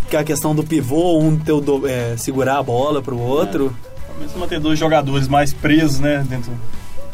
[0.09, 3.75] que a questão do pivô, um ter o do- é, segurar a bola pro outro.
[4.19, 6.25] Mesmo manter dois jogadores mais presos, né?
[6.27, 6.51] Dentro.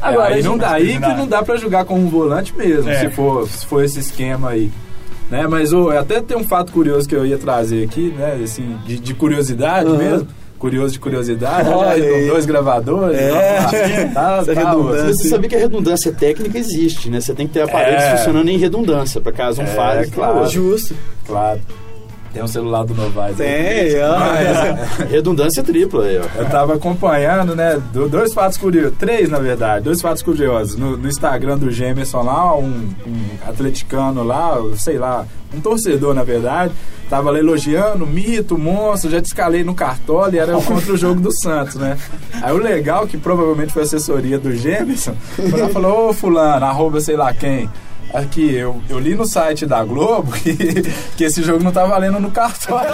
[0.03, 2.89] Agora, É, aí não dá, aí que não dá pra jogar com um volante mesmo,
[2.89, 2.99] É.
[2.99, 4.69] se, for, se for esse esquema aí.
[5.31, 5.47] Né?
[5.47, 8.39] Mas ô, até tem um fato curioso que eu ia trazer aqui, né?
[8.43, 9.97] Assim, de, de curiosidade Uhum.
[9.97, 10.27] mesmo.
[10.59, 11.67] Curioso de curiosidade.
[11.69, 13.17] Olha dois gravadores.
[13.17, 13.31] É.
[14.13, 15.03] nossa, tá, tá, redundância.
[15.05, 17.19] Mas você sabia que a redundância técnica existe, né?
[17.19, 18.15] Você tem que ter aparelhos É.
[18.17, 20.09] funcionando em redundância, pra caso um É, falhe.
[20.11, 20.45] claro.
[20.47, 20.95] Justo.
[21.27, 21.59] Claro.
[22.33, 23.39] Tem um celular do Novaes.
[23.39, 23.47] aí.
[23.91, 24.17] Tem, ó.
[24.19, 26.39] Mas, Redundância tripla aí, ó.
[26.41, 27.79] Eu tava acompanhando, né?
[27.93, 30.75] do- dois fatos curiosos, três na verdade, dois fatos curiosos.
[30.75, 36.23] No, no Instagram do Gemerson lá, um, um atleticano lá, sei lá, um torcedor na
[36.23, 36.73] verdade,
[37.07, 41.21] tava lá elogiando, mito, monstro, já te escalei no cartola e era contra o jogo
[41.21, 41.95] do Santos, né?
[42.41, 46.65] Aí o legal, que provavelmente foi a assessoria do Gemerson, foi lá falou, ô fulano,
[46.65, 47.69] arroba sei lá quem.
[48.13, 50.55] Aqui, eu, eu li no site da Globo que,
[51.17, 52.91] que esse jogo não tá valendo no cartório.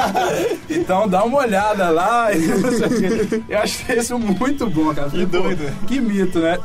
[0.70, 2.28] então dá uma olhada lá.
[3.48, 5.10] Eu achei isso muito bom, cara.
[5.10, 5.86] Que doido.
[5.86, 6.58] Que mito, né?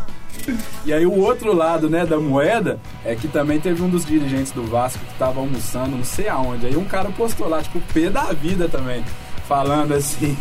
[0.85, 4.51] E aí o outro lado, né, da moeda é que também teve um dos dirigentes
[4.51, 6.65] do Vasco que tava almoçando, não sei aonde.
[6.65, 9.03] Aí um cara postou lá, tipo, pé da vida também,
[9.47, 10.37] falando assim.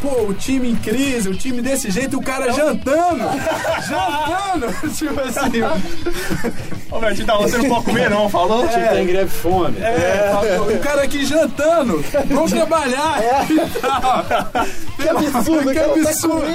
[0.00, 3.22] Pô, o time em crise, o time desse jeito, o cara jantando!
[3.86, 4.66] jantando!
[4.96, 5.60] tipo assim.
[6.90, 8.66] Ô, velho, te dá você não pode comer, não, falou?
[8.66, 9.76] Tipo, tem greve de fome.
[9.78, 12.02] É, o cara aqui jantando!
[12.28, 13.18] Vamos trabalhar!
[15.00, 16.46] Que absurdo, Que que ela tá absurdo.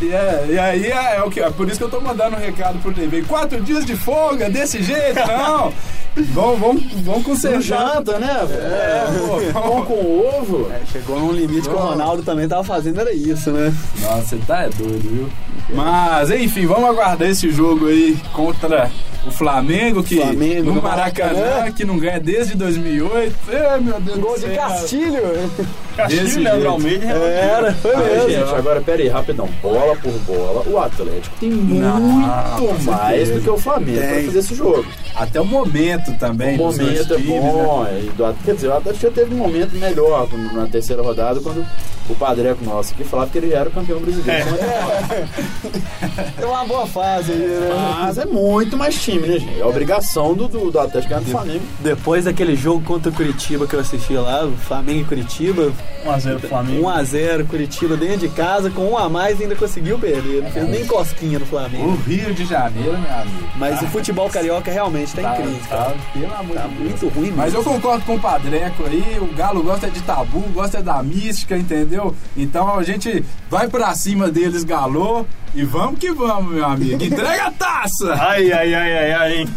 [0.00, 2.36] E, é, e aí é, é o que, é por isso que eu tô mandando
[2.36, 3.22] um recado pro TV.
[3.22, 5.72] Quatro dias de folga, desse jeito, não!
[6.32, 7.60] Vamos, vamos, vamos Não consertar.
[7.60, 8.40] janta, né?
[8.46, 8.62] velho?
[8.62, 10.70] É, pô, Pão com ovo.
[10.90, 13.74] Chegou num limite que o Ronaldo também tava fazendo, era isso, né?
[14.00, 15.28] Nossa, você tá é doido, viu?
[15.68, 18.90] Mas, enfim, vamos aguardar esse jogo aí contra
[19.26, 21.72] o Flamengo, que Flamengo, no no Maracanã, Maracanã.
[21.72, 23.34] que não ganha desde 2008.
[23.72, 24.54] Ai, meu Deus Gol do de céu.
[24.54, 25.50] Castilho.
[25.96, 26.72] Castilho, Desse Leandro jeito.
[26.72, 27.06] Almeida.
[27.06, 28.28] Era, foi Ah, mesmo.
[28.30, 29.48] gente, agora pera aí, rapidão.
[29.60, 32.28] Bola por bola, o Atlético tem Não, muito
[32.76, 34.26] com mais do que o Flamengo pra Tem.
[34.26, 34.86] fazer esse jogo.
[35.16, 36.54] Até o momento também.
[36.54, 37.40] O momento é times, né?
[37.40, 37.86] bom.
[37.90, 41.66] e do- quer dizer, o Atlético já teve um momento melhor na terceira rodada, quando
[42.08, 44.46] o Padreco nosso aqui falava que ele já era o campeão brasileiro.
[46.36, 47.96] Tem uma boa fase aí, né?
[48.00, 49.60] Mas é muito mais time, né, gente?
[49.60, 51.62] É obrigação do, do, do Atlético ganhar do Flamengo.
[51.80, 55.72] Depois daquele jogo contra o Curitiba que eu assisti lá, o Flamengo e Curitiba,
[56.04, 56.82] 1x0 pro Flamengo.
[56.88, 60.42] 1x0, Curitiba dentro de casa, com um a mais ainda conseguiu perder.
[60.42, 61.88] Não fez nem cosquinha no Flamengo.
[61.88, 63.48] O Rio de Janeiro, meu amigo.
[63.56, 65.50] Mas o futebol carioca realmente tá, Tá, cara.
[65.68, 66.80] tá, pelo amor Tá de Deus.
[66.90, 67.74] muito ruim Mas eu mesmo.
[67.74, 72.14] concordo com o Padreco aí, o Galo gosta de tabu, gosta da mística, entendeu?
[72.36, 77.02] Então a gente vai pra cima deles, Galo, e vamos que vamos, meu amigo.
[77.02, 78.14] Entrega a taça!
[78.14, 79.48] Ai, ai, ai, ai, ai, hein?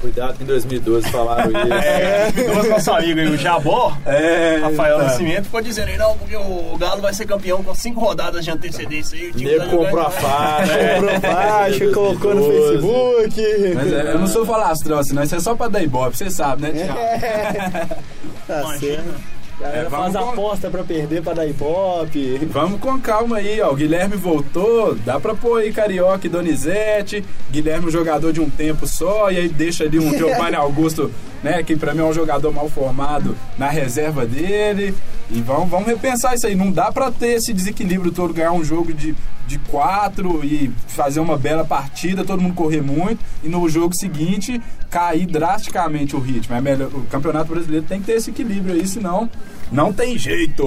[0.00, 1.72] Cuidado que em 2012 falaram isso.
[1.72, 3.96] É, duas nosso amigo aí, o Jabó.
[4.04, 5.04] É, Rafael tá.
[5.04, 8.50] Nascimento ficou dizendo aí, não, porque o Galo vai ser campeão com cinco rodadas de
[8.50, 9.30] antecedência aí.
[9.30, 10.78] O time tá Nego comprou a faixa.
[10.96, 13.30] Comprou faixa, colocou no 2012.
[13.30, 13.74] Facebook.
[13.76, 16.62] Mas é, eu não sou falastrão, senão isso é só pra dar ibope, você sabe,
[16.62, 18.02] né, Thiago?
[18.48, 18.78] Tá Imagina.
[18.96, 19.14] certo.
[19.62, 22.36] Galera É, faz com- aposta pra perder pra dar ibope.
[22.50, 23.70] Vamos com calma aí, ó.
[23.70, 27.24] O Guilherme voltou, dá pra pôr aí Carioca e Donizete.
[27.50, 31.10] Guilherme, um jogador de um tempo só, e aí deixa ali um Giovanni Augusto,
[31.42, 31.62] né?
[31.62, 34.94] Que pra mim é um jogador mal formado na reserva dele.
[35.30, 36.54] E vamos, vamos repensar isso aí.
[36.56, 39.14] Não dá pra ter esse desequilíbrio todo, ganhar um jogo de,
[39.52, 44.60] de quatro e fazer uma bela partida, todo mundo correr muito, e no jogo seguinte
[44.90, 46.54] cair drasticamente o ritmo.
[46.54, 49.28] É melhor, o Campeonato Brasileiro tem que ter esse equilíbrio aí, senão
[49.70, 50.62] não tem jeito.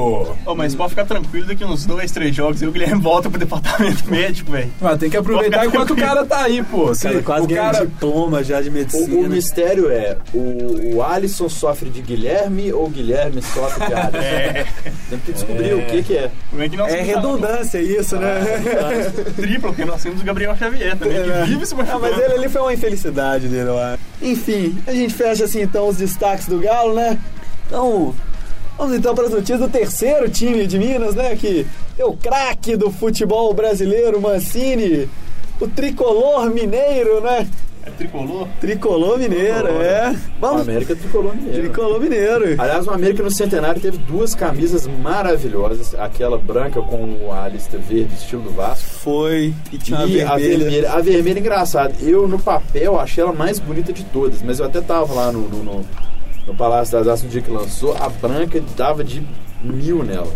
[0.46, 3.38] Ô, mas pode ficar tranquilo, daqui uns dois, três jogos aí o Guilherme volta pro
[3.40, 4.72] departamento médico, velho.
[4.82, 6.94] Mas tem que aproveitar enquanto o cara tá aí, pô.
[6.96, 7.86] Se Cara, quase o cara...
[7.86, 9.30] diploma já de O, o medicina.
[9.30, 14.18] mistério é, o, o Alisson sofre de Guilherme ou o Guilherme sofre de Alisson?
[14.18, 14.66] É,
[15.10, 16.32] Tem que descobrir o que que é.
[16.50, 18.42] como é É redundância isso, né?
[19.36, 22.02] triplo, porque nós temos o Gabriel Xavier também, que vive se Ah, machucando.
[22.02, 24.00] mas ele ali foi uma infelicidade dele, eu acho.
[24.22, 27.20] Enfim, a gente fecha assim então os destaques do Galo, né?
[27.68, 28.14] Então,
[28.78, 31.36] vamos então para as notícias do terceiro time de Minas, né?
[31.36, 31.66] Que
[31.98, 35.10] é o craque do futebol brasileiro, Mancini.
[35.60, 37.48] O tricolor mineiro, né?
[37.86, 38.48] É tricolor.
[38.60, 40.10] Tricolor mineiro, é.
[40.12, 40.62] O Vamos.
[40.62, 41.62] América tricolor mineiro.
[41.62, 42.44] Tricolor mineiro.
[42.60, 45.94] Aliás, o América no Centenário teve duas camisas maravilhosas.
[45.96, 48.90] Aquela branca com a lista verde, estilo do Vasco.
[49.00, 49.54] Foi.
[49.72, 50.58] E tinha E a vermelha.
[50.58, 50.92] vermelha.
[50.94, 51.94] A vermelha, engraçada.
[52.02, 54.42] Eu, no papel, achei ela mais bonita de todas.
[54.42, 55.86] Mas eu até tava lá no, no, no,
[56.48, 57.96] no Palácio das Artes no dia que lançou.
[57.98, 59.22] A branca dava de
[59.64, 60.34] mil nela.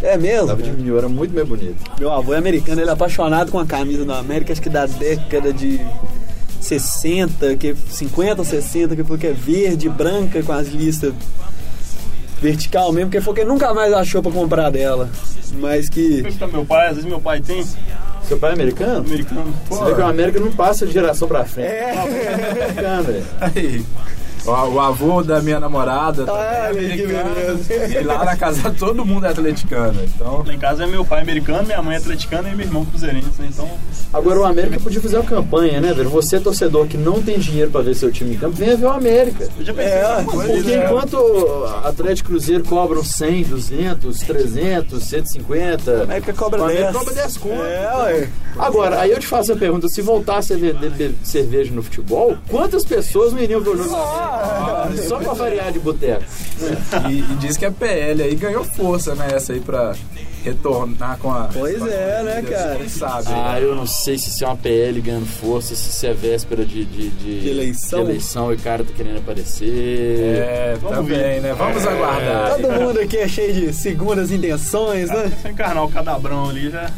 [0.00, 0.48] É mesmo?
[0.48, 1.74] Dava de mil, era muito mais bonita.
[1.98, 4.84] Meu avô é americano, ele é apaixonado com a camisa do América, acho que da
[4.84, 5.80] década de
[6.62, 11.12] 60, que 50 ou 60, que falou que é verde, branca, com as listas
[12.40, 15.08] vertical mesmo, que ele falou que ele nunca mais achou pra comprar dela.
[15.54, 16.22] mas que.
[16.22, 17.64] Pergunta meu pai, às vezes meu pai tem
[18.26, 18.98] Seu pai é americano?
[19.00, 19.54] americano.
[19.68, 21.68] Você vê que o América não passa de geração pra frente.
[21.68, 21.94] É.
[21.94, 23.24] É americano, velho.
[23.40, 23.84] Aí,
[24.44, 28.00] o, o avô da minha namorada também é que beleza.
[28.00, 30.00] E lá na casa todo mundo é atleticano.
[30.04, 32.84] Então, Lá em casa é meu pai americano, minha mãe é atleticana e meu irmão
[32.84, 33.48] cruzeirense, né?
[33.52, 33.68] Então,
[34.12, 36.10] Agora o América podia fazer uma campanha, né, velho?
[36.10, 38.90] Você, torcedor que não tem dinheiro pra ver seu time em campo, venha ver o
[38.90, 39.48] América.
[39.58, 40.84] eu já pensei É, Porque né?
[40.84, 41.16] enquanto
[41.84, 46.96] Atlético Cruzeiro cobram 100, 200, 300, 150, América cobra o América 10.
[46.96, 47.62] cobra 10 conto.
[47.62, 48.28] É, ué.
[48.58, 52.84] Agora, aí eu te faço a pergunta: se voltasse a vender cerveja no futebol, quantas
[52.84, 53.96] pessoas não iriam ver o jogo?
[55.08, 56.22] Só pra variar de boteco.
[57.10, 59.28] e, e diz que a PL aí ganhou força, né?
[59.34, 59.94] Essa aí pra
[60.44, 61.48] retornar com a.
[61.52, 62.76] Pois com a- é, né, cara?
[62.76, 63.28] Quem sabe?
[63.30, 66.64] Ah, eu não sei se isso é uma PL ganhando força, se isso é véspera
[66.64, 68.00] de, de, de- De eleição.
[68.04, 69.68] de eleição e o cara tá querendo aparecer.
[70.38, 71.54] É, também, né?
[71.56, 72.56] Vamos aguardar.
[72.56, 75.30] Todo mundo aqui é cheio de segundas intenções, né?
[75.40, 76.90] Se eu encarnar o cadabrão ali já.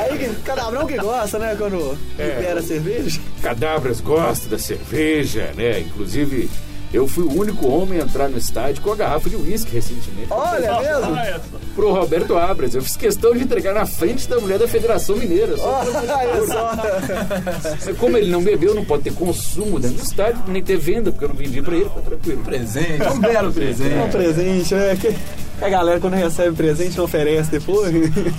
[0.00, 1.54] Aí que- cadabrão que gosta, né?
[1.56, 3.20] Quando libera cerveja.
[3.42, 5.80] Cadabras gosta da cerveja, né?
[5.80, 6.50] Inclusive,
[6.92, 10.28] eu fui o único homem a entrar no estádio com a garrafa de uísque recentemente.
[10.30, 11.16] Olha é mesmo.
[11.76, 15.56] Pro Roberto Abras, eu fiz questão de entregar na frente da mulher da Federação Mineira.
[15.58, 16.72] Só Olha só.
[17.84, 21.12] Mas como ele não bebeu, não pode ter consumo dentro do estádio, nem ter venda,
[21.12, 22.42] porque eu não vendi pra ele, tá tranquilo.
[22.42, 24.10] Presente, um belo É um presente.
[24.10, 24.96] presente, né?
[24.98, 25.14] Que
[25.64, 27.92] a galera quando recebe presente não oferece depois.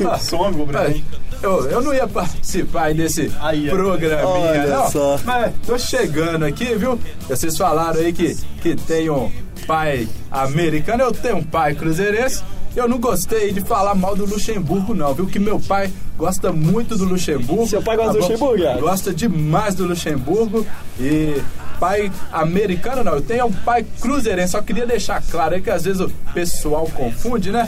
[0.09, 1.03] Ah, some, o Mas Brasil.
[1.43, 4.89] Eu, eu não ia participar aí desse Aí, programinha, Olha não.
[4.91, 5.19] só.
[5.23, 6.99] Mas tô chegando aqui, viu?
[7.29, 9.31] Vocês falaram aí que, que tem um
[9.67, 11.03] pai americano.
[11.03, 12.41] Eu tenho um pai cruzeirense.
[12.77, 15.25] Eu não gostei de falar mal do Luxemburgo, não, viu?
[15.25, 17.65] Que meu pai gosta muito do Luxemburgo.
[17.65, 18.27] Seu pai gosta do bom?
[18.27, 18.81] Luxemburgo, Iago?
[18.81, 20.63] Gosta demais do Luxemburgo.
[20.99, 21.41] E
[21.79, 23.13] pai americano, não.
[23.13, 24.51] Eu tenho um pai cruzeirense.
[24.51, 27.67] Só queria deixar claro aí que às vezes o pessoal confunde, né?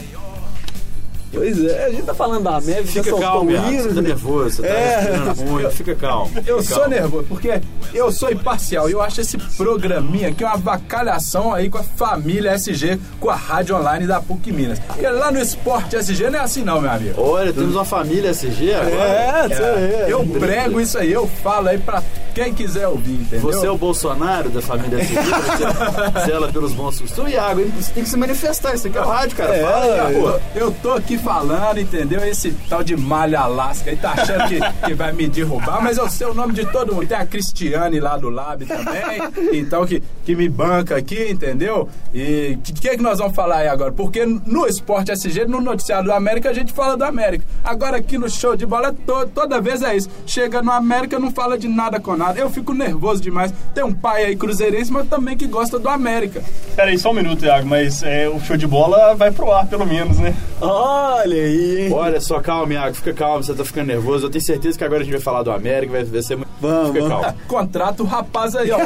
[1.31, 4.55] Pois é, a gente tá falando da América, Fica calmo, o Iago, você tá nervoso,
[4.57, 5.33] você tá É.
[5.45, 6.31] muito, fica calmo.
[6.45, 6.95] Eu fica sou calmo.
[6.95, 7.61] nervoso, porque
[7.93, 12.53] eu sou imparcial e eu acho esse programinha aqui uma avacalhação aí com a família
[12.55, 14.79] SG, com a rádio online da PUC Minas.
[14.79, 17.21] Porque lá no Esporte SG não é assim não, meu amigo.
[17.21, 18.89] Olha, temos uma família SG agora.
[18.95, 20.13] É, É, vê.
[20.13, 22.01] eu prego isso aí, eu falo aí pra
[22.43, 23.41] quem quiser ouvir, entendeu?
[23.41, 27.33] Você é o Bolsonaro da família SG, você zela pelos bons costumes.
[27.33, 29.55] Iago, você tem que se manifestar, isso aqui é o rádio, cara.
[29.55, 32.23] É, Fala aí, Eu eu tô aqui falando, entendeu?
[32.23, 36.07] Esse tal de Malha Alaska aí tá achando que, que vai me derrubar, mas eu
[36.09, 37.07] sei o nome de todo mundo.
[37.07, 39.21] Tem a Cristiane lá do Lab também,
[39.59, 41.89] então que, que me banca aqui, entendeu?
[42.13, 43.91] E o que, que, que nós vamos falar aí agora?
[43.91, 47.43] Porque no Esporte SG, no Noticiário do América, a gente fala do América.
[47.63, 50.09] Agora aqui no show de bola, to- toda vez é isso.
[50.25, 52.28] Chega no América, não fala de nada com nada.
[52.37, 53.53] Eu fico nervoso demais.
[53.73, 56.43] Tem um pai aí cruzeirense, mas também que gosta do América.
[56.75, 59.65] Pera aí, só um minuto, Iago, mas é, o show de bola vai pro ar,
[59.67, 60.35] pelo menos, né?
[60.61, 61.89] Olha aí?
[61.91, 64.27] Olha só, calma, Iago, fica calmo, você tá ficando nervoso.
[64.27, 66.49] Eu tenho certeza que agora a gente vai falar do América, vai, vai ser muito.
[66.61, 67.21] Vamos, Fica vamos.
[67.25, 67.39] calmo.
[67.47, 68.79] Contrata o rapaz aí, ó.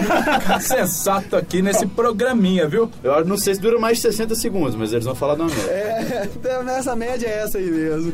[0.60, 2.90] Sensato aqui nesse programinha, viu?
[3.04, 5.72] Eu não sei se dura mais de 60 segundos, mas eles vão falar do América.
[5.72, 8.14] É, nessa média é essa aí mesmo.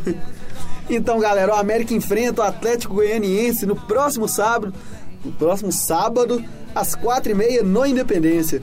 [0.89, 4.73] Então, galera, o América enfrenta o Atlético Goianiense no próximo sábado,
[5.23, 8.61] no próximo sábado, às quatro e meia, no Independência.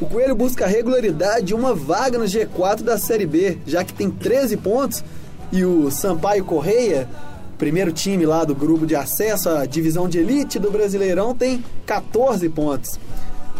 [0.00, 4.10] O Coelho busca regularidade de uma vaga no G4 da Série B, já que tem
[4.10, 5.04] 13 pontos,
[5.52, 7.08] e o Sampaio Correia,
[7.56, 12.48] primeiro time lá do grupo de acesso à divisão de elite do Brasileirão, tem 14
[12.48, 12.98] pontos.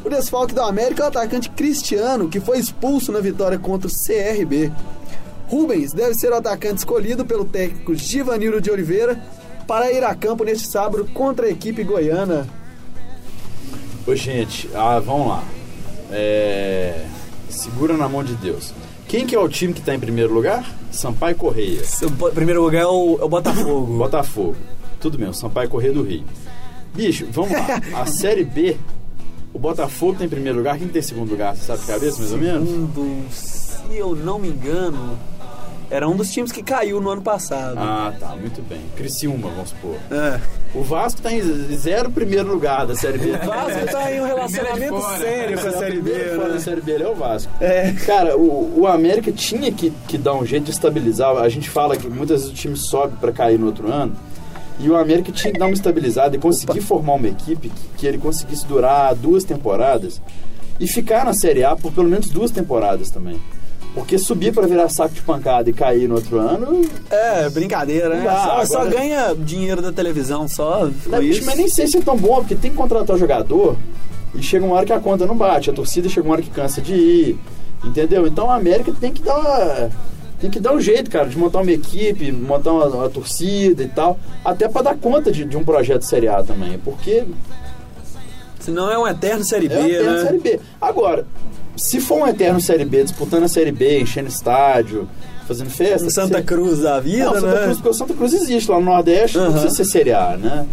[0.04, 3.90] O desfalque do América é o atacante Cristiano, que foi expulso na vitória contra o
[3.90, 4.70] CRB.
[5.46, 9.22] Rubens deve ser o atacante escolhido pelo técnico Givanildo de Oliveira
[9.66, 12.46] para ir a campo neste sábado contra a equipe goiana.
[14.06, 15.44] Ô, gente, ah, vamos lá.
[16.10, 17.06] É,
[17.54, 18.74] Segura na mão de Deus.
[19.06, 20.68] Quem que é o time que tá em primeiro lugar?
[20.90, 21.82] Sampaio Correia.
[22.02, 23.86] O primeiro lugar é o, Botafogo.
[23.96, 24.56] Botafogo.
[25.00, 26.24] Tudo mesmo, Sampaio Correia do Rio.
[26.94, 27.80] Bicho, vamos lá.
[28.00, 28.76] A Série B,
[29.52, 30.78] o Botafogo tem primeiro lugar.
[30.78, 31.54] Quem tem segundo lugar?
[31.54, 32.68] Você sabe de cabeça, mais ou menos?
[32.68, 35.18] Segundo, se eu não me engano,
[35.90, 37.76] era um dos times que caiu no ano passado.
[37.78, 38.80] Ah, tá, muito bem.
[38.96, 39.96] Criciúma, vamos supor.
[40.10, 40.40] É.
[40.74, 41.40] O Vasco tá em
[41.76, 43.30] zero primeiro lugar da Série B.
[43.30, 45.18] O Vasco tá em um relacionamento fora.
[45.18, 46.60] sério com a Série B, Primeiro fora da né?
[46.60, 47.52] Série B ele é o Vasco.
[47.60, 47.92] É.
[48.04, 51.36] Cara, o, o América tinha que, que dar um jeito de estabilizar.
[51.36, 54.16] A gente fala que muitas vezes o time sobe pra cair no outro ano.
[54.80, 58.06] E o América tinha que dar uma estabilizada e conseguir formar uma equipe que, que
[58.06, 60.20] ele conseguisse durar duas temporadas
[60.80, 63.40] e ficar na Série A por pelo menos duas temporadas também.
[63.94, 68.24] Porque subir pra virar saco de pancada e cair no outro ano, É, brincadeira, né?
[68.24, 70.88] Dá, só, só agora- ganha dinheiro da televisão, só.
[71.22, 71.46] isso.
[71.46, 73.76] mas nem sei se é tão bom, porque tem que contratar jogador
[74.34, 76.50] e chega uma hora que a conta não bate, a torcida chega uma hora que
[76.50, 77.38] cansa de ir,
[77.84, 78.26] entendeu?
[78.26, 79.90] Então a América tem que dar
[80.40, 83.88] tem que dar um jeito, cara, de montar uma equipe, montar uma, uma torcida e
[83.88, 87.24] tal, até pra dar conta de, de um projeto Série A também, porque
[88.58, 90.22] Senão é um eterno Série B, é um eterno né?
[90.22, 90.60] Série B.
[90.80, 91.26] Agora,
[91.76, 95.08] se for um eterno Série B, disputando a Série B, enchendo estádio,
[95.46, 96.06] fazendo festa...
[96.06, 97.62] Um Santa Cruz da vida, Não, Santa né?
[97.64, 99.52] Cruz, porque o Santa Cruz existe lá no Nordeste, não Aham.
[99.52, 100.66] precisa ser Série A, né?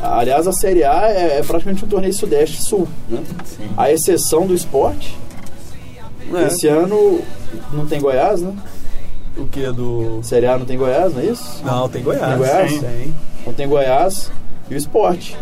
[0.00, 3.22] Aliás, a Série A é, é praticamente um torneio Sudeste-Sul, né?
[3.76, 5.16] A exceção do esporte.
[6.34, 6.46] É.
[6.46, 7.20] Esse ano
[7.72, 8.54] não tem Goiás, né?
[9.36, 9.70] O que?
[9.72, 10.20] Do.
[10.22, 11.62] Série A não tem Goiás, não é isso?
[11.64, 12.28] Não, tem Goiás.
[12.28, 12.80] Tem Goiás?
[12.80, 13.14] Tem.
[13.46, 14.32] Não tem Goiás
[14.70, 15.36] e o esporte.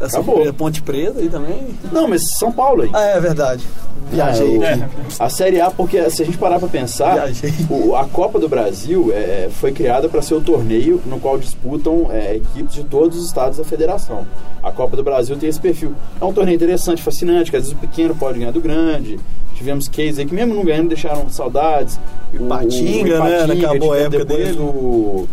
[0.00, 0.52] Essa Acabou.
[0.54, 1.68] Ponte Preta aí também.
[1.92, 2.90] Não, mas São Paulo aí.
[2.92, 3.64] Ah, é verdade.
[4.10, 4.56] Viajei.
[4.56, 4.88] É, o- É.
[5.18, 7.28] A Série A, porque se a gente parar pra pensar,
[7.68, 12.08] o- a Copa do Brasil é, foi criada para ser o torneio no qual disputam
[12.12, 14.26] é, equipes de todos os estados da federação.
[14.62, 15.92] A Copa do Brasil tem esse perfil.
[16.20, 19.18] É um torneio interessante, fascinante, que às vezes o pequeno pode ganhar do grande.
[19.54, 21.98] Tivemos cases aí que mesmo não ganhando deixaram saudades.
[22.32, 23.36] O Ipatinga, né?
[23.44, 24.58] Acabou a tivemos época depois dele.
[24.60, 25.28] O,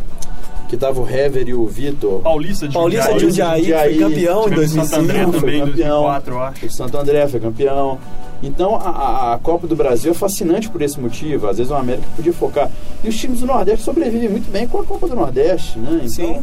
[0.68, 2.22] que tava o Hever e o Vitor.
[2.22, 3.64] Paulista de Paulista de Jundiaí.
[3.64, 4.00] Jundiaí, que foi Jundiaí.
[4.00, 5.02] campeão em Tivemos Santo 2005.
[5.02, 5.66] André também, campeão.
[6.02, 6.66] 2004, eu acho.
[6.66, 8.00] O Santo André foi campeão.
[8.44, 11.48] Então a- a, Copa do Brasil é fascinante por esse motivo.
[11.48, 12.70] Às vezes o América podia focar.
[13.04, 15.92] E os times do Nordeste sobrevivem muito bem com a Copa do Nordeste, né?
[16.04, 16.42] Então, Sim.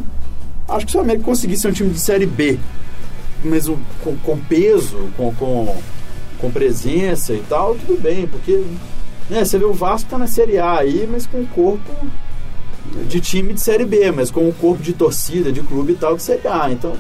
[0.69, 2.59] acho que se o América conseguisse ser um time de Série B,
[3.45, 5.77] mas um- com, com peso, com, com,
[6.41, 8.63] com presença e tal, tudo bem, porque
[9.29, 11.91] né, você vê o Vasco tá na Série A aí, mas com o corpo
[13.09, 16.17] de time de Série B, mas com o corpo de torcida, de clube e tal
[16.17, 16.71] de Série A.
[16.71, 16.93] Então,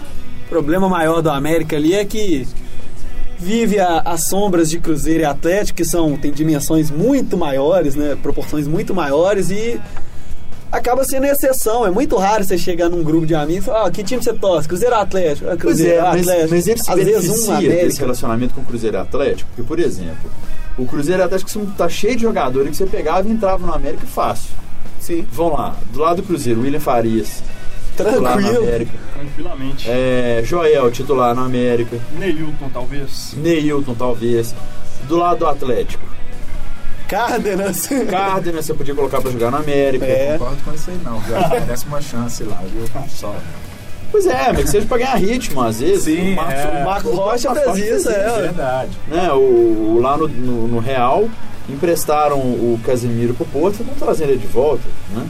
[0.47, 2.47] O problema maior do América ali é que
[3.38, 8.16] vive as sombras de Cruzeiro e Atlético, que são, tem dimensões muito maiores, né?
[8.22, 9.80] Proporções muito maiores e
[10.70, 11.84] acaba sendo exceção.
[11.86, 14.32] É muito raro você chegar num grupo de amigos e falar, ah, que time você
[14.32, 14.68] torce?
[14.68, 15.47] Cruzeiro Atlético?
[15.47, 16.51] Ah, Pois Cruzeiro, é, mas, Atlético.
[16.55, 18.01] mas ele se Às vezes um desse América.
[18.01, 20.30] relacionamento com o Cruzeiro Atlético, porque, por exemplo,
[20.78, 24.51] o Cruzeiro Atlético tá cheio de jogadores que você pegava e entrava no América fácil.
[25.03, 27.42] Sim, Vão lá, do lado do Cruzeiro, William Farias,
[27.96, 28.62] titular no tranquilo.
[28.68, 28.92] América.
[29.14, 29.90] Tranquilamente.
[29.90, 31.98] É, Joel, titular no América.
[32.18, 33.34] Neilton, talvez.
[33.36, 34.55] Neilton, talvez.
[35.09, 36.05] Do lado do Atlético.
[37.09, 37.88] Cárdenas.
[38.09, 40.05] Cárdenas, você podia colocar pra jogar no América.
[40.07, 40.38] É.
[40.38, 42.84] Concordo com isso aí não, merece uma chance lá, viu?
[43.09, 43.34] Só.
[44.11, 46.05] Pois é, mas que seja pra ganhar ritmo, às vezes.
[46.05, 46.66] Sim, o Marcos, é.
[46.80, 48.42] o Marco Rocha Marcos fez isso, é.
[48.42, 48.90] Verdade.
[49.09, 49.36] né, o,
[49.96, 51.28] o- lá no, no, no Real
[51.69, 54.83] emprestaram o Casemiro pro Porto e vão trazendo ele de volta,
[55.15, 55.27] né?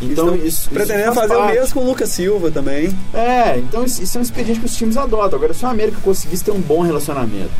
[0.00, 1.58] Então Estão isso, Pretendendo isso faz fazer o parte.
[1.58, 2.96] mesmo com o Lucas Silva também.
[3.12, 5.36] É, então isso, isso é um expediente que os times adotam.
[5.38, 7.50] Agora, se o América conseguisse ter um bom relacionamento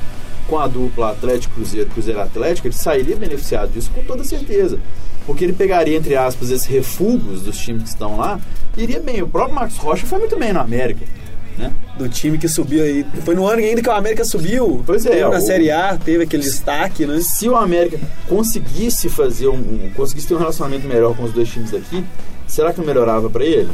[0.46, 4.78] com a dupla Atlético Cruzeiro, Cruzeiro Atlético, ele sairia beneficiado disso com toda certeza.
[5.26, 8.40] Porque ele pegaria, entre aspas, esses refugos dos times que estão lá
[8.76, 9.20] iria bem.
[9.20, 11.04] O próprio Marcos Rocha foi muito bem no América.
[11.58, 11.72] Né?
[11.98, 13.04] Do time que subiu aí.
[13.24, 14.82] Foi no ano ainda que o América subiu.
[14.86, 17.18] Pois é, Teve na o- Série A, teve aquele destaque, né?
[17.20, 17.98] Se o América
[18.28, 22.04] conseguisse fazer um, um- conseguisse ter um relacionamento melhor com os dois times daqui,
[22.46, 23.68] será que não melhorava pra ele?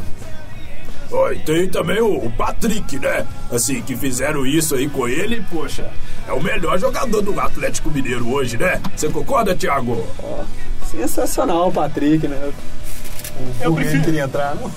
[1.11, 3.23] Ó, e tem também o, o Patrick, né?
[3.51, 5.91] Assim, que fizeram isso aí com ele, poxa,
[6.27, 8.81] é o melhor jogador do Atlético Mineiro hoje, né?
[8.95, 10.03] Você concorda, Thiago?
[10.89, 12.51] Sensacional o Patrick, né?
[13.39, 14.71] O Eu prefiro- queria entrar, não?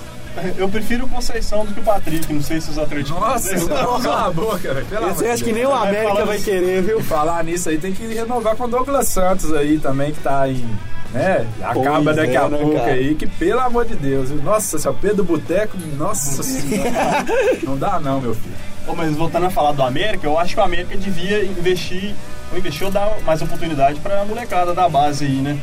[0.57, 2.31] Eu prefiro o Conceição do que o Patrick.
[2.31, 3.19] Não sei se os atletistas.
[3.67, 3.67] Nossa,
[4.07, 4.87] cala a boca, velho.
[5.11, 7.01] Esse de acho que nem o América vai querer, viu?
[7.03, 10.65] Falar nisso aí tem que renovar com o Douglas Santos aí também, que tá em.
[11.11, 11.47] Né?
[11.63, 12.91] Acaba Pois daqui é, a né, pouco cara?
[12.91, 14.29] aí, que pelo amor de Deus.
[14.29, 14.43] viu?
[14.43, 17.25] Nossa, seu Pedro Boteco, nossa senhora.
[17.63, 18.55] Não dá não, meu filho.
[18.95, 22.13] Mas voltando a falar do América, eu acho que o América devia investir,
[22.51, 25.59] ou investir ou dar mais oportunidade pra molecada da base aí, né?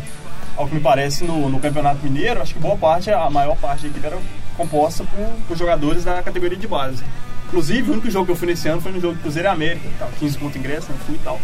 [0.56, 3.82] Ao que me parece, no, no Campeonato Mineiro, acho que boa parte, a maior parte
[3.82, 4.16] da equipe era
[4.56, 7.02] composta por, por jogadores da categoria de base.
[7.46, 9.50] Inclusive, o único jogo que eu fui nesse ano foi no jogo do Cruzeiro e
[9.50, 10.98] América, tava 15 conto ingresso, né?
[11.06, 11.40] Fui e tal.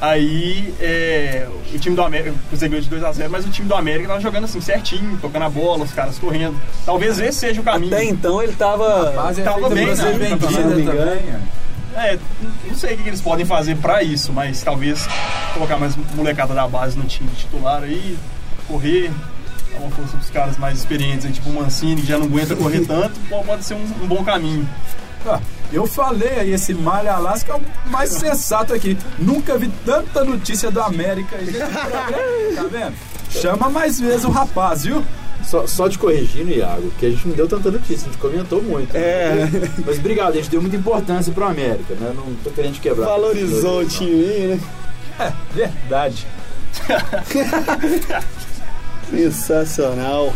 [0.00, 3.74] Aí, é, o time do América, o Cruzeiro ganhou de 2x0, mas o time do
[3.74, 6.58] América tava jogando assim, certinho, tocando a bola, os caras correndo.
[6.86, 7.94] Talvez esse seja o caminho.
[7.94, 9.12] Até então ele tava.
[9.36, 9.94] É Tava bem, né?
[11.94, 12.02] não.
[12.02, 12.18] É,
[12.66, 15.06] não sei o que eles podem fazer pra isso, mas talvez
[15.52, 18.16] colocar mais molecada da base no time titular aí,
[18.68, 19.10] correr,
[19.78, 22.80] uma força pros caras mais experientes, aí, tipo o Mancini, que já não aguenta correr
[22.86, 24.68] tanto, pode ser um, um bom caminho.
[25.26, 25.38] Ah,
[25.72, 28.96] Eu falei aí, esse Malha Alasca é o mais sensato aqui.
[29.18, 31.36] Nunca vi tanta notícia do América.
[31.36, 31.52] aí.
[32.54, 32.94] Tá vendo?
[33.30, 35.04] Chama mais vezes o rapaz, viu?
[35.44, 38.62] Só, só te corrigindo, Iago, que a gente não deu tanta notícia, a gente comentou
[38.62, 38.94] muito.
[38.96, 39.48] É.
[39.86, 42.12] Mas obrigado, a gente deu muita importância pro América, né?
[42.14, 43.06] Não tô querendo te quebrar.
[43.06, 44.60] Valorizou o time, né?
[45.18, 46.26] É, verdade.
[49.10, 50.32] Sensacional.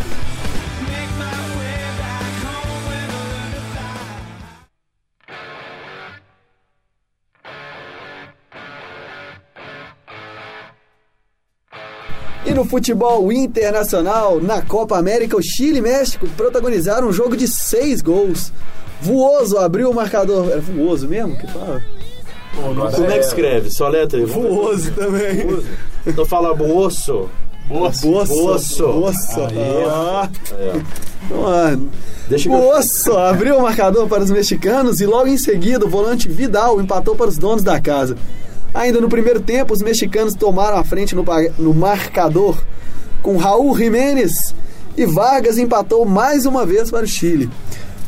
[12.45, 17.47] E no futebol internacional, na Copa América, o Chile e México protagonizaram um jogo de
[17.47, 18.53] seis gols.
[19.01, 20.51] Vuoso abriu o marcador.
[20.51, 21.83] Era Vuoso mesmo que fala?
[22.55, 23.71] Como é que escreve?
[23.71, 24.25] Só letra aí.
[24.25, 25.47] Vuoso também.
[26.07, 27.31] Então fala boço.
[27.69, 28.11] Boço.
[28.11, 28.87] Boço.
[28.87, 29.41] Boço.
[29.89, 30.29] Ah.
[31.31, 31.89] Mano.
[32.29, 32.53] Deixa eu...
[32.53, 37.15] Boço abriu o marcador para os mexicanos e logo em seguida o volante Vidal empatou
[37.15, 38.17] para os donos da casa.
[38.73, 41.25] Ainda no primeiro tempo, os mexicanos tomaram a frente no,
[41.59, 42.61] no marcador
[43.23, 44.55] com Raul Jiménez
[44.97, 47.49] e Vargas empatou mais uma vez para o Chile.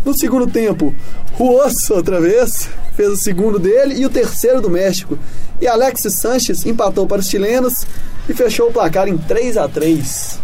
[0.05, 0.95] No segundo tempo,
[1.33, 5.19] Ruoso outra vez fez o segundo dele e o terceiro do México.
[5.61, 7.87] E Alexis Sanches empatou para os chilenos
[8.29, 10.39] e fechou o placar em 3 a 3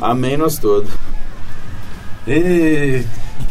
[0.00, 0.90] Amém nós todos.
[2.26, 3.02] E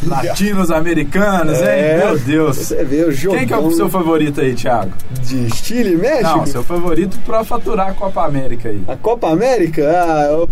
[0.05, 1.93] latinos americanos, É.
[1.93, 2.05] hein?
[2.05, 2.57] Meu Deus.
[2.57, 4.91] Você vê o jogo Quem que é o seu favorito aí, Thiago?
[5.22, 6.38] de Chile e México?
[6.38, 8.84] Não, seu favorito pra faturar a Copa América aí.
[8.88, 9.84] A Copa América?
[9.89, 10.49] Ah, eu...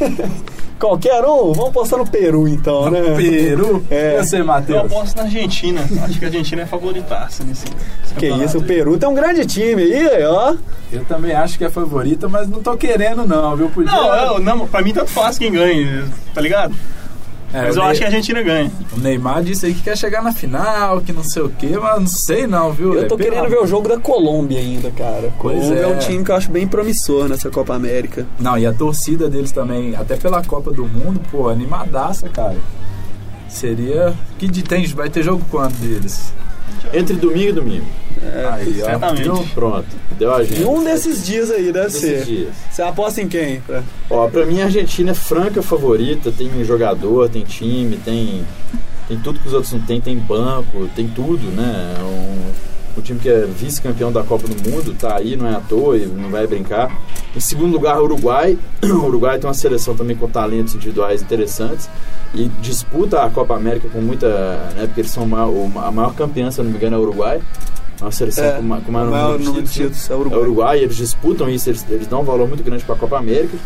[0.80, 1.52] Qualquer um?
[1.52, 3.14] Vamos postar no Peru então, né?
[3.14, 3.84] Peru.
[3.90, 4.20] É.
[4.32, 4.86] Eu Matheus?
[4.86, 5.82] aposto na Argentina.
[6.04, 7.66] Acho que a Argentina é favoritaça nesse.
[7.66, 8.62] nesse Que campeonato isso, o.
[8.62, 10.54] Peru tem um grande time aí, ó.
[10.90, 13.68] Eu também acho que é favorita, mas não tô querendo não, viu?
[13.68, 13.92] Podia...
[13.92, 16.74] Não, eu, não, pra mim tanto faz quem ganha, tá ligado?
[17.52, 18.70] É, Mas o eu Ney- acho que a Argentina ganha.
[18.96, 21.98] O Neymar disse aí que quer chegar na final, que não sei o quê, mas
[22.00, 22.94] não sei não, viu?
[22.94, 25.32] Eu tô É, querendo ver o jogo da Colômbia ainda, cara.
[25.40, 25.82] Pois Colômbia é.
[25.82, 25.86] é.
[25.88, 28.24] um time que eu acho bem promissor nessa Copa América.
[28.38, 32.56] Não, e a torcida deles também, até pela Copa do Mundo, pô, animadaça, cara.
[33.48, 34.14] Seria.
[34.38, 34.86] Que de tem?
[34.86, 36.32] Vai ter jogo quando deles?
[36.94, 37.86] Entre domingo e domingo.
[38.52, 38.86] Aí, ó.
[39.54, 39.86] Pronto.
[40.18, 40.64] Deu a E gente.
[40.64, 42.24] um desses dias aí deve Desses ser.
[42.24, 42.54] dias.
[42.70, 43.60] Você aposta em quem?
[43.60, 48.44] Pra- Ó, pra mim a Argentina é franca favorita, tem jogador, tem time, tem,
[49.08, 51.94] tem tudo que os outros não tem, tem banco, tem tudo, né?
[52.02, 55.60] Um, o time que é vice-campeão da Copa do Mundo tá aí, não é à
[55.60, 56.90] toa e não vai brincar.
[57.34, 58.58] Em segundo lugar, o Uruguai.
[58.82, 61.88] O Uruguai tem uma seleção também com talentos individuais interessantes
[62.34, 64.28] e disputa a Copa América com muita.
[64.76, 66.98] Né, porque eles são ma- o- a maior campeã, se eu não me engano, é
[66.98, 67.40] o Uruguai.
[68.00, 70.08] É uma seleção É, com, ma- com maior maior número de títulos.
[70.08, 70.40] é É Uruguai.
[70.40, 73.56] Uruguai, eles disputam isso, eles, eles dão um valor muito grande para a Copa América.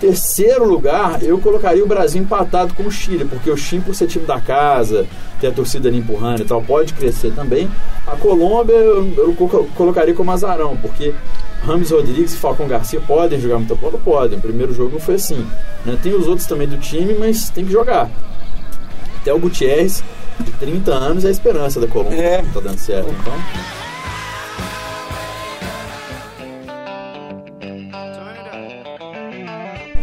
[0.00, 4.06] Terceiro lugar, eu colocaria o Brasil empatado com o Chile, porque o Chile, por ser
[4.06, 5.06] time da casa,
[5.40, 7.66] ter a torcida ali empurrando e tal, pode crescer também.
[8.06, 11.14] A Colômbia eu, eu co- colocaria como azarão, porque
[11.64, 13.96] Rames Rodrigues e Falcão Garcia podem jogar muita bola?
[13.98, 14.38] Podem.
[14.38, 15.46] O primeiro jogo não foi assim.
[15.84, 15.98] né?
[16.02, 18.10] Tem os outros também do time, mas tem que jogar.
[19.22, 20.04] Até o Gutierrez,
[20.58, 22.20] 30 anos, é a esperança da Colômbia.
[22.20, 22.44] É.
[22.52, 23.32] Tá dando certo, então.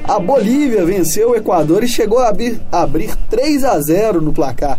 [0.03, 4.77] A Bolívia venceu o Equador e chegou a abrir, abrir 3 a 0 no placar,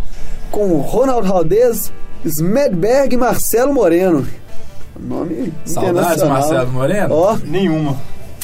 [0.50, 1.90] com Ronald Rodez,
[2.24, 4.26] Smedberg e Marcelo Moreno.
[4.98, 6.22] Nome Saudades.
[6.22, 7.14] Marcelo Moreno?
[7.14, 7.96] Ó, Nenhuma.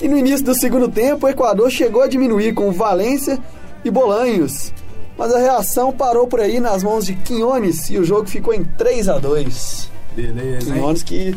[0.03, 3.39] e no início do segundo tempo, o Equador chegou a diminuir com Valência
[3.85, 4.73] e Bolanhos.
[5.21, 8.65] Mas a reação parou por aí nas mãos de Quinones e o jogo ficou em
[8.65, 10.73] 3 a 2 Beleza?
[10.73, 11.37] Quinones que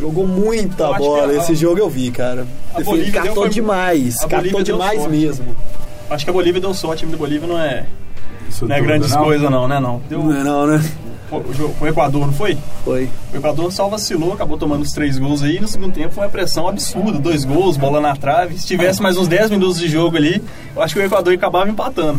[0.00, 1.32] jogou muita Eu bola.
[1.32, 2.46] a- Esse jogo eu vi, cara.
[2.74, 4.16] a Ele catou foi- demais.
[4.24, 5.14] Catou demais sorte.
[5.16, 5.54] mesmo.
[6.08, 7.84] Acho que a Bolívia deu sorte, o time da Bolívia não é,
[8.48, 9.22] Isso não é grandes não?
[9.22, 10.00] coisas não, né não.
[10.08, 10.82] Deu, Não é não, né?
[11.30, 12.56] o, jogo- o Equador, não foi?
[12.86, 13.08] Foi.
[13.34, 15.60] O Equador só vacilou, acabou tomando os três gols aí.
[15.60, 17.18] No segundo tempo foi uma pressão absurda.
[17.18, 18.58] Dois gols, bola na trave.
[18.58, 20.42] Se tivesse mais uns 10 minutos de jogo ali,
[20.74, 22.18] eu acho que o Equador acabava empatando.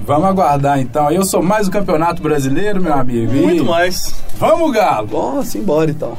[0.00, 1.10] Vamos aguardar então.
[1.10, 3.34] Eu sou mais o Campeonato Brasileiro, meu amigo.
[3.34, 4.14] E Muito mais.
[4.38, 5.06] Vamos, Galo!
[5.06, 6.16] Bom, simbora então.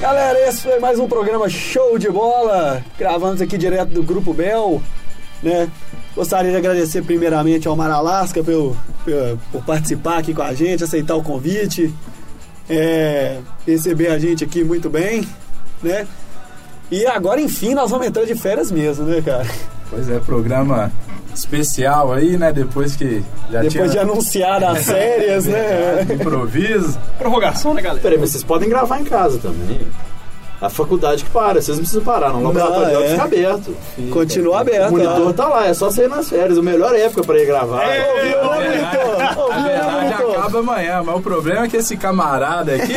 [0.00, 2.82] Galera, esse foi mais um programa Show de Bola.
[2.98, 4.80] Gravamos aqui direto do Grupo Bel,
[5.42, 5.68] né?
[6.14, 10.82] Gostaria de agradecer primeiramente ao Mar Alasca pelo, pelo- por participar aqui com a gente,
[10.84, 11.94] aceitar o convite,
[12.68, 15.26] é, receber a gente aqui muito bem,
[15.82, 16.06] né?
[16.90, 19.46] E agora, enfim, nós vamos entrar de férias mesmo, né, cara?
[19.88, 20.90] Pois é, programa
[21.32, 22.52] especial aí, né?
[22.52, 24.02] Depois que já Depois de tinha...
[24.02, 26.06] anunciar as férias, né?
[26.12, 26.98] Improviso.
[27.18, 28.00] Prorrogação, né, galera?
[28.02, 29.80] Peraí, mas vocês podem gravar em casa também.
[30.60, 32.40] A faculdade que para, vocês não precisam parar, não.
[32.40, 33.10] O laboratório Não, dela é.
[33.10, 33.76] fica aberto.
[34.12, 34.88] Continua aberto.
[34.88, 35.32] O monitor ó.
[35.32, 36.58] tá lá, é só sair nas férias.
[36.58, 37.82] A melhor época pra ir gravar.
[37.82, 39.22] Ouviu, né, monitor?
[39.22, 40.38] A Ouviu, né, monitor?
[40.38, 42.94] acaba amanhã, mas o problema é que esse camarada aqui,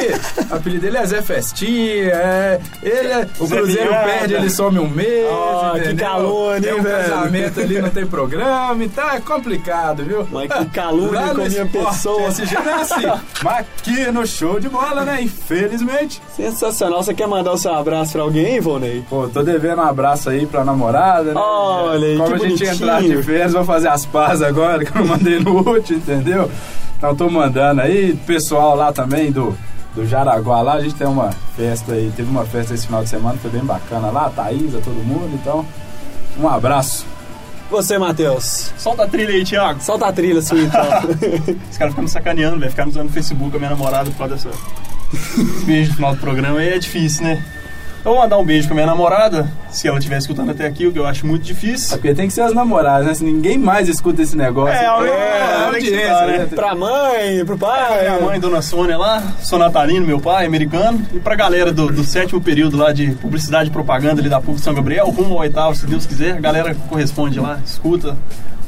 [0.52, 4.80] o apelido dele é Zé Festinha, é, ele é, o Zé Cruzeiro perde, ele some
[4.80, 6.06] um mês, Ó, que entendeu?
[6.08, 7.10] calúnia, Tem hein, um velho?
[7.10, 10.28] casamento ali, não tem programa, então é complicado, viu?
[10.32, 12.28] Mas que Lá com a minha esporte, pessoa.
[12.28, 13.06] Esse jeito é assim,
[13.44, 16.22] mas aqui no show de bola, né, infelizmente.
[16.36, 17.04] Sensacional.
[17.04, 19.04] Você quer mandar o seu abraço pra alguém, Volney?
[19.10, 21.40] Pô, tô devendo um abraço aí pra namorada, né?
[21.40, 22.74] Olha aí, Como que a gente bonitinho.
[22.74, 26.50] entrar de férias, vou fazer as pazes agora, que eu não mandei no último, entendeu?
[26.98, 29.56] Então tô mandando aí, pessoal lá também do,
[29.94, 33.10] do Jaraguá lá, a gente tem uma festa aí, teve uma festa esse final de
[33.10, 35.66] semana, foi bem bacana lá, Thaísa, todo mundo, então
[36.40, 37.06] um abraço.
[37.70, 38.72] Você, Matheus.
[38.78, 39.82] Solta a trilha aí, Thiago.
[39.82, 40.82] Solta a trilha sua então.
[41.72, 42.70] Os caras ficam me sacaneando, velho.
[42.70, 44.50] Ficar usando o Facebook a minha namorada por causa dessa.
[45.14, 47.44] Esse beijo no final do programa aí é difícil, né?
[48.06, 50.92] Eu vou mandar um beijo pra minha namorada, se ela estiver escutando até aqui, o
[50.92, 51.96] que eu acho muito difícil.
[51.98, 53.14] Porque tem que ser as namoradas, né?
[53.14, 54.76] Se ninguém mais escuta esse negócio.
[54.76, 56.48] É, a- é, a- audiência, né?
[56.54, 58.02] pra mãe, pro pai.
[58.10, 61.02] Minha mãe, Dona Sônia lá, sou natalino, meu pai, americano.
[61.14, 64.60] E pra galera do, do sétimo período lá de publicidade e propaganda ali da PUC
[64.60, 66.36] São Gabriel, rumo ao oitavo, se Deus quiser.
[66.36, 68.18] A galera corresponde lá, escuta.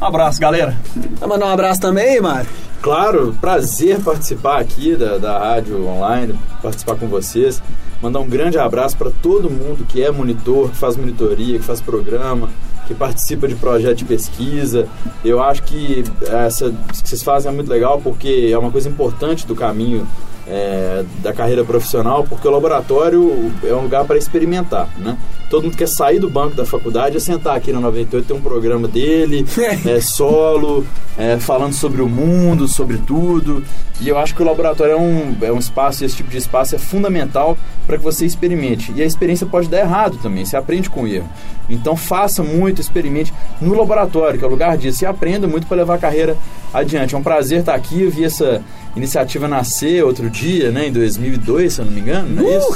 [0.01, 0.73] Um abraço, galera.
[1.19, 2.47] Vai mandar um abraço também, Mário?
[2.81, 7.61] Claro, prazer participar aqui da, da rádio online, participar com vocês.
[8.05, 11.81] Mandar um grande abraço para todo mundo que é monitor, que faz monitoria, que faz
[11.81, 12.51] programa,
[12.85, 14.87] que participa de projeto de pesquisa.
[15.23, 19.47] Eu acho que essa que vocês fazem é muito legal porque é uma coisa importante
[19.47, 20.07] do caminho
[20.47, 25.17] é, da carreira profissional, porque o laboratório é um lugar para experimentar, né?
[25.49, 28.41] Todo mundo quer sair do banco da faculdade e sentar aqui na 98, ter um
[28.41, 29.45] programa dele,
[29.85, 30.85] é, solo,
[31.17, 33.63] é, falando sobre o mundo, sobre tudo.
[34.01, 36.75] E eu acho que o laboratório é um, é um espaço, esse tipo de espaço
[36.75, 38.91] é fundamental para que você experimente.
[38.95, 41.29] E a experiência pode dar errado também, você aprende com o erro.
[41.69, 45.77] Então faça muito, experimente no laboratório, que é o lugar disso, e aprenda muito para
[45.77, 46.35] levar a carreira
[46.79, 47.15] adiante.
[47.15, 48.61] É um prazer estar aqui, eu vi essa
[48.95, 52.73] iniciativa nascer outro dia, né, em 2002, se eu não me engano, não é isso?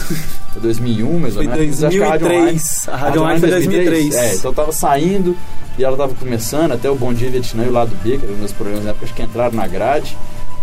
[0.52, 1.45] Foi 2001, mais ou Uh!
[1.45, 1.80] Foi menos.
[1.82, 2.89] Rádio 2003.
[2.89, 4.16] A Rádio Online foi 2003.
[4.16, 5.38] É, então eu tava saindo
[5.78, 8.36] e ela tava começando, até o Bom Dia Vietnã e o Lado B, que eram
[8.36, 10.18] meus programas na época, acho que entraram na grade.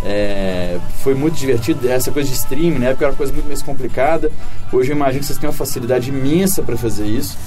[0.04, 3.62] É, foi muito divertido, essa coisa de streaming, na época era uma coisa muito mais
[3.62, 4.30] complicada.
[4.70, 7.38] Hoje eu imagino que vocês têm uma facilidade imensa para fazer isso.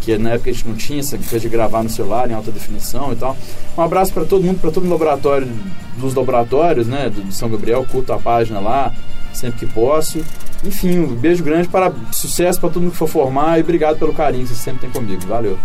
[0.00, 2.50] Que na época a gente não tinha essa coisa de gravar no celular em alta
[2.50, 3.36] definição e tal.
[3.76, 5.48] Um abraço para todo mundo, para todo o laboratório,
[5.96, 8.92] dos laboratórios, né, do, do São Gabriel, curto a página lá,
[9.32, 10.24] sempre que posso.
[10.64, 14.12] Enfim, um beijo grande, para sucesso para todo mundo que for formar e obrigado pelo
[14.12, 15.22] carinho que vocês sempre têm comigo.
[15.26, 15.58] Valeu.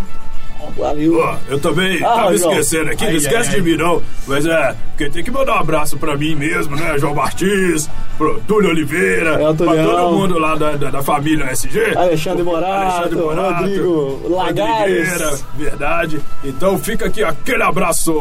[0.78, 1.20] Valeu.
[1.20, 2.52] Ó, eu também Ah, tava João.
[2.52, 4.02] esquecendo aqui, Ai, não esquece ai, de mim não.
[4.28, 6.98] Mas é, porque tem que mandar um abraço pra mim mesmo, né?
[6.98, 11.46] João Martins, pro Túlio Oliveira, É, o pra todo mundo lá da, da, da família
[11.52, 11.96] SG.
[11.96, 15.46] Alexandre Morato, Alexandre Morato, Rodrigo Lagares.
[15.58, 16.20] Verdade.
[16.44, 18.12] Então fica aqui aquele abraço.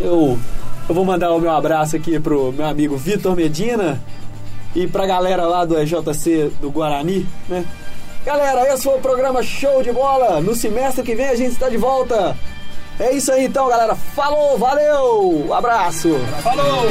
[0.00, 0.38] Eu,
[0.88, 4.00] eu vou mandar o meu abraço aqui pro meu amigo Vitor Medina
[4.74, 7.64] e pra galera lá do EJC do Guarani, né?
[8.28, 10.38] Galera, esse foi o programa Show de Bola.
[10.42, 12.36] No semestre que vem a gente está de volta.
[13.00, 13.96] É isso aí então, galera.
[13.96, 16.10] Falou, valeu, abraço.
[16.42, 16.90] Falou!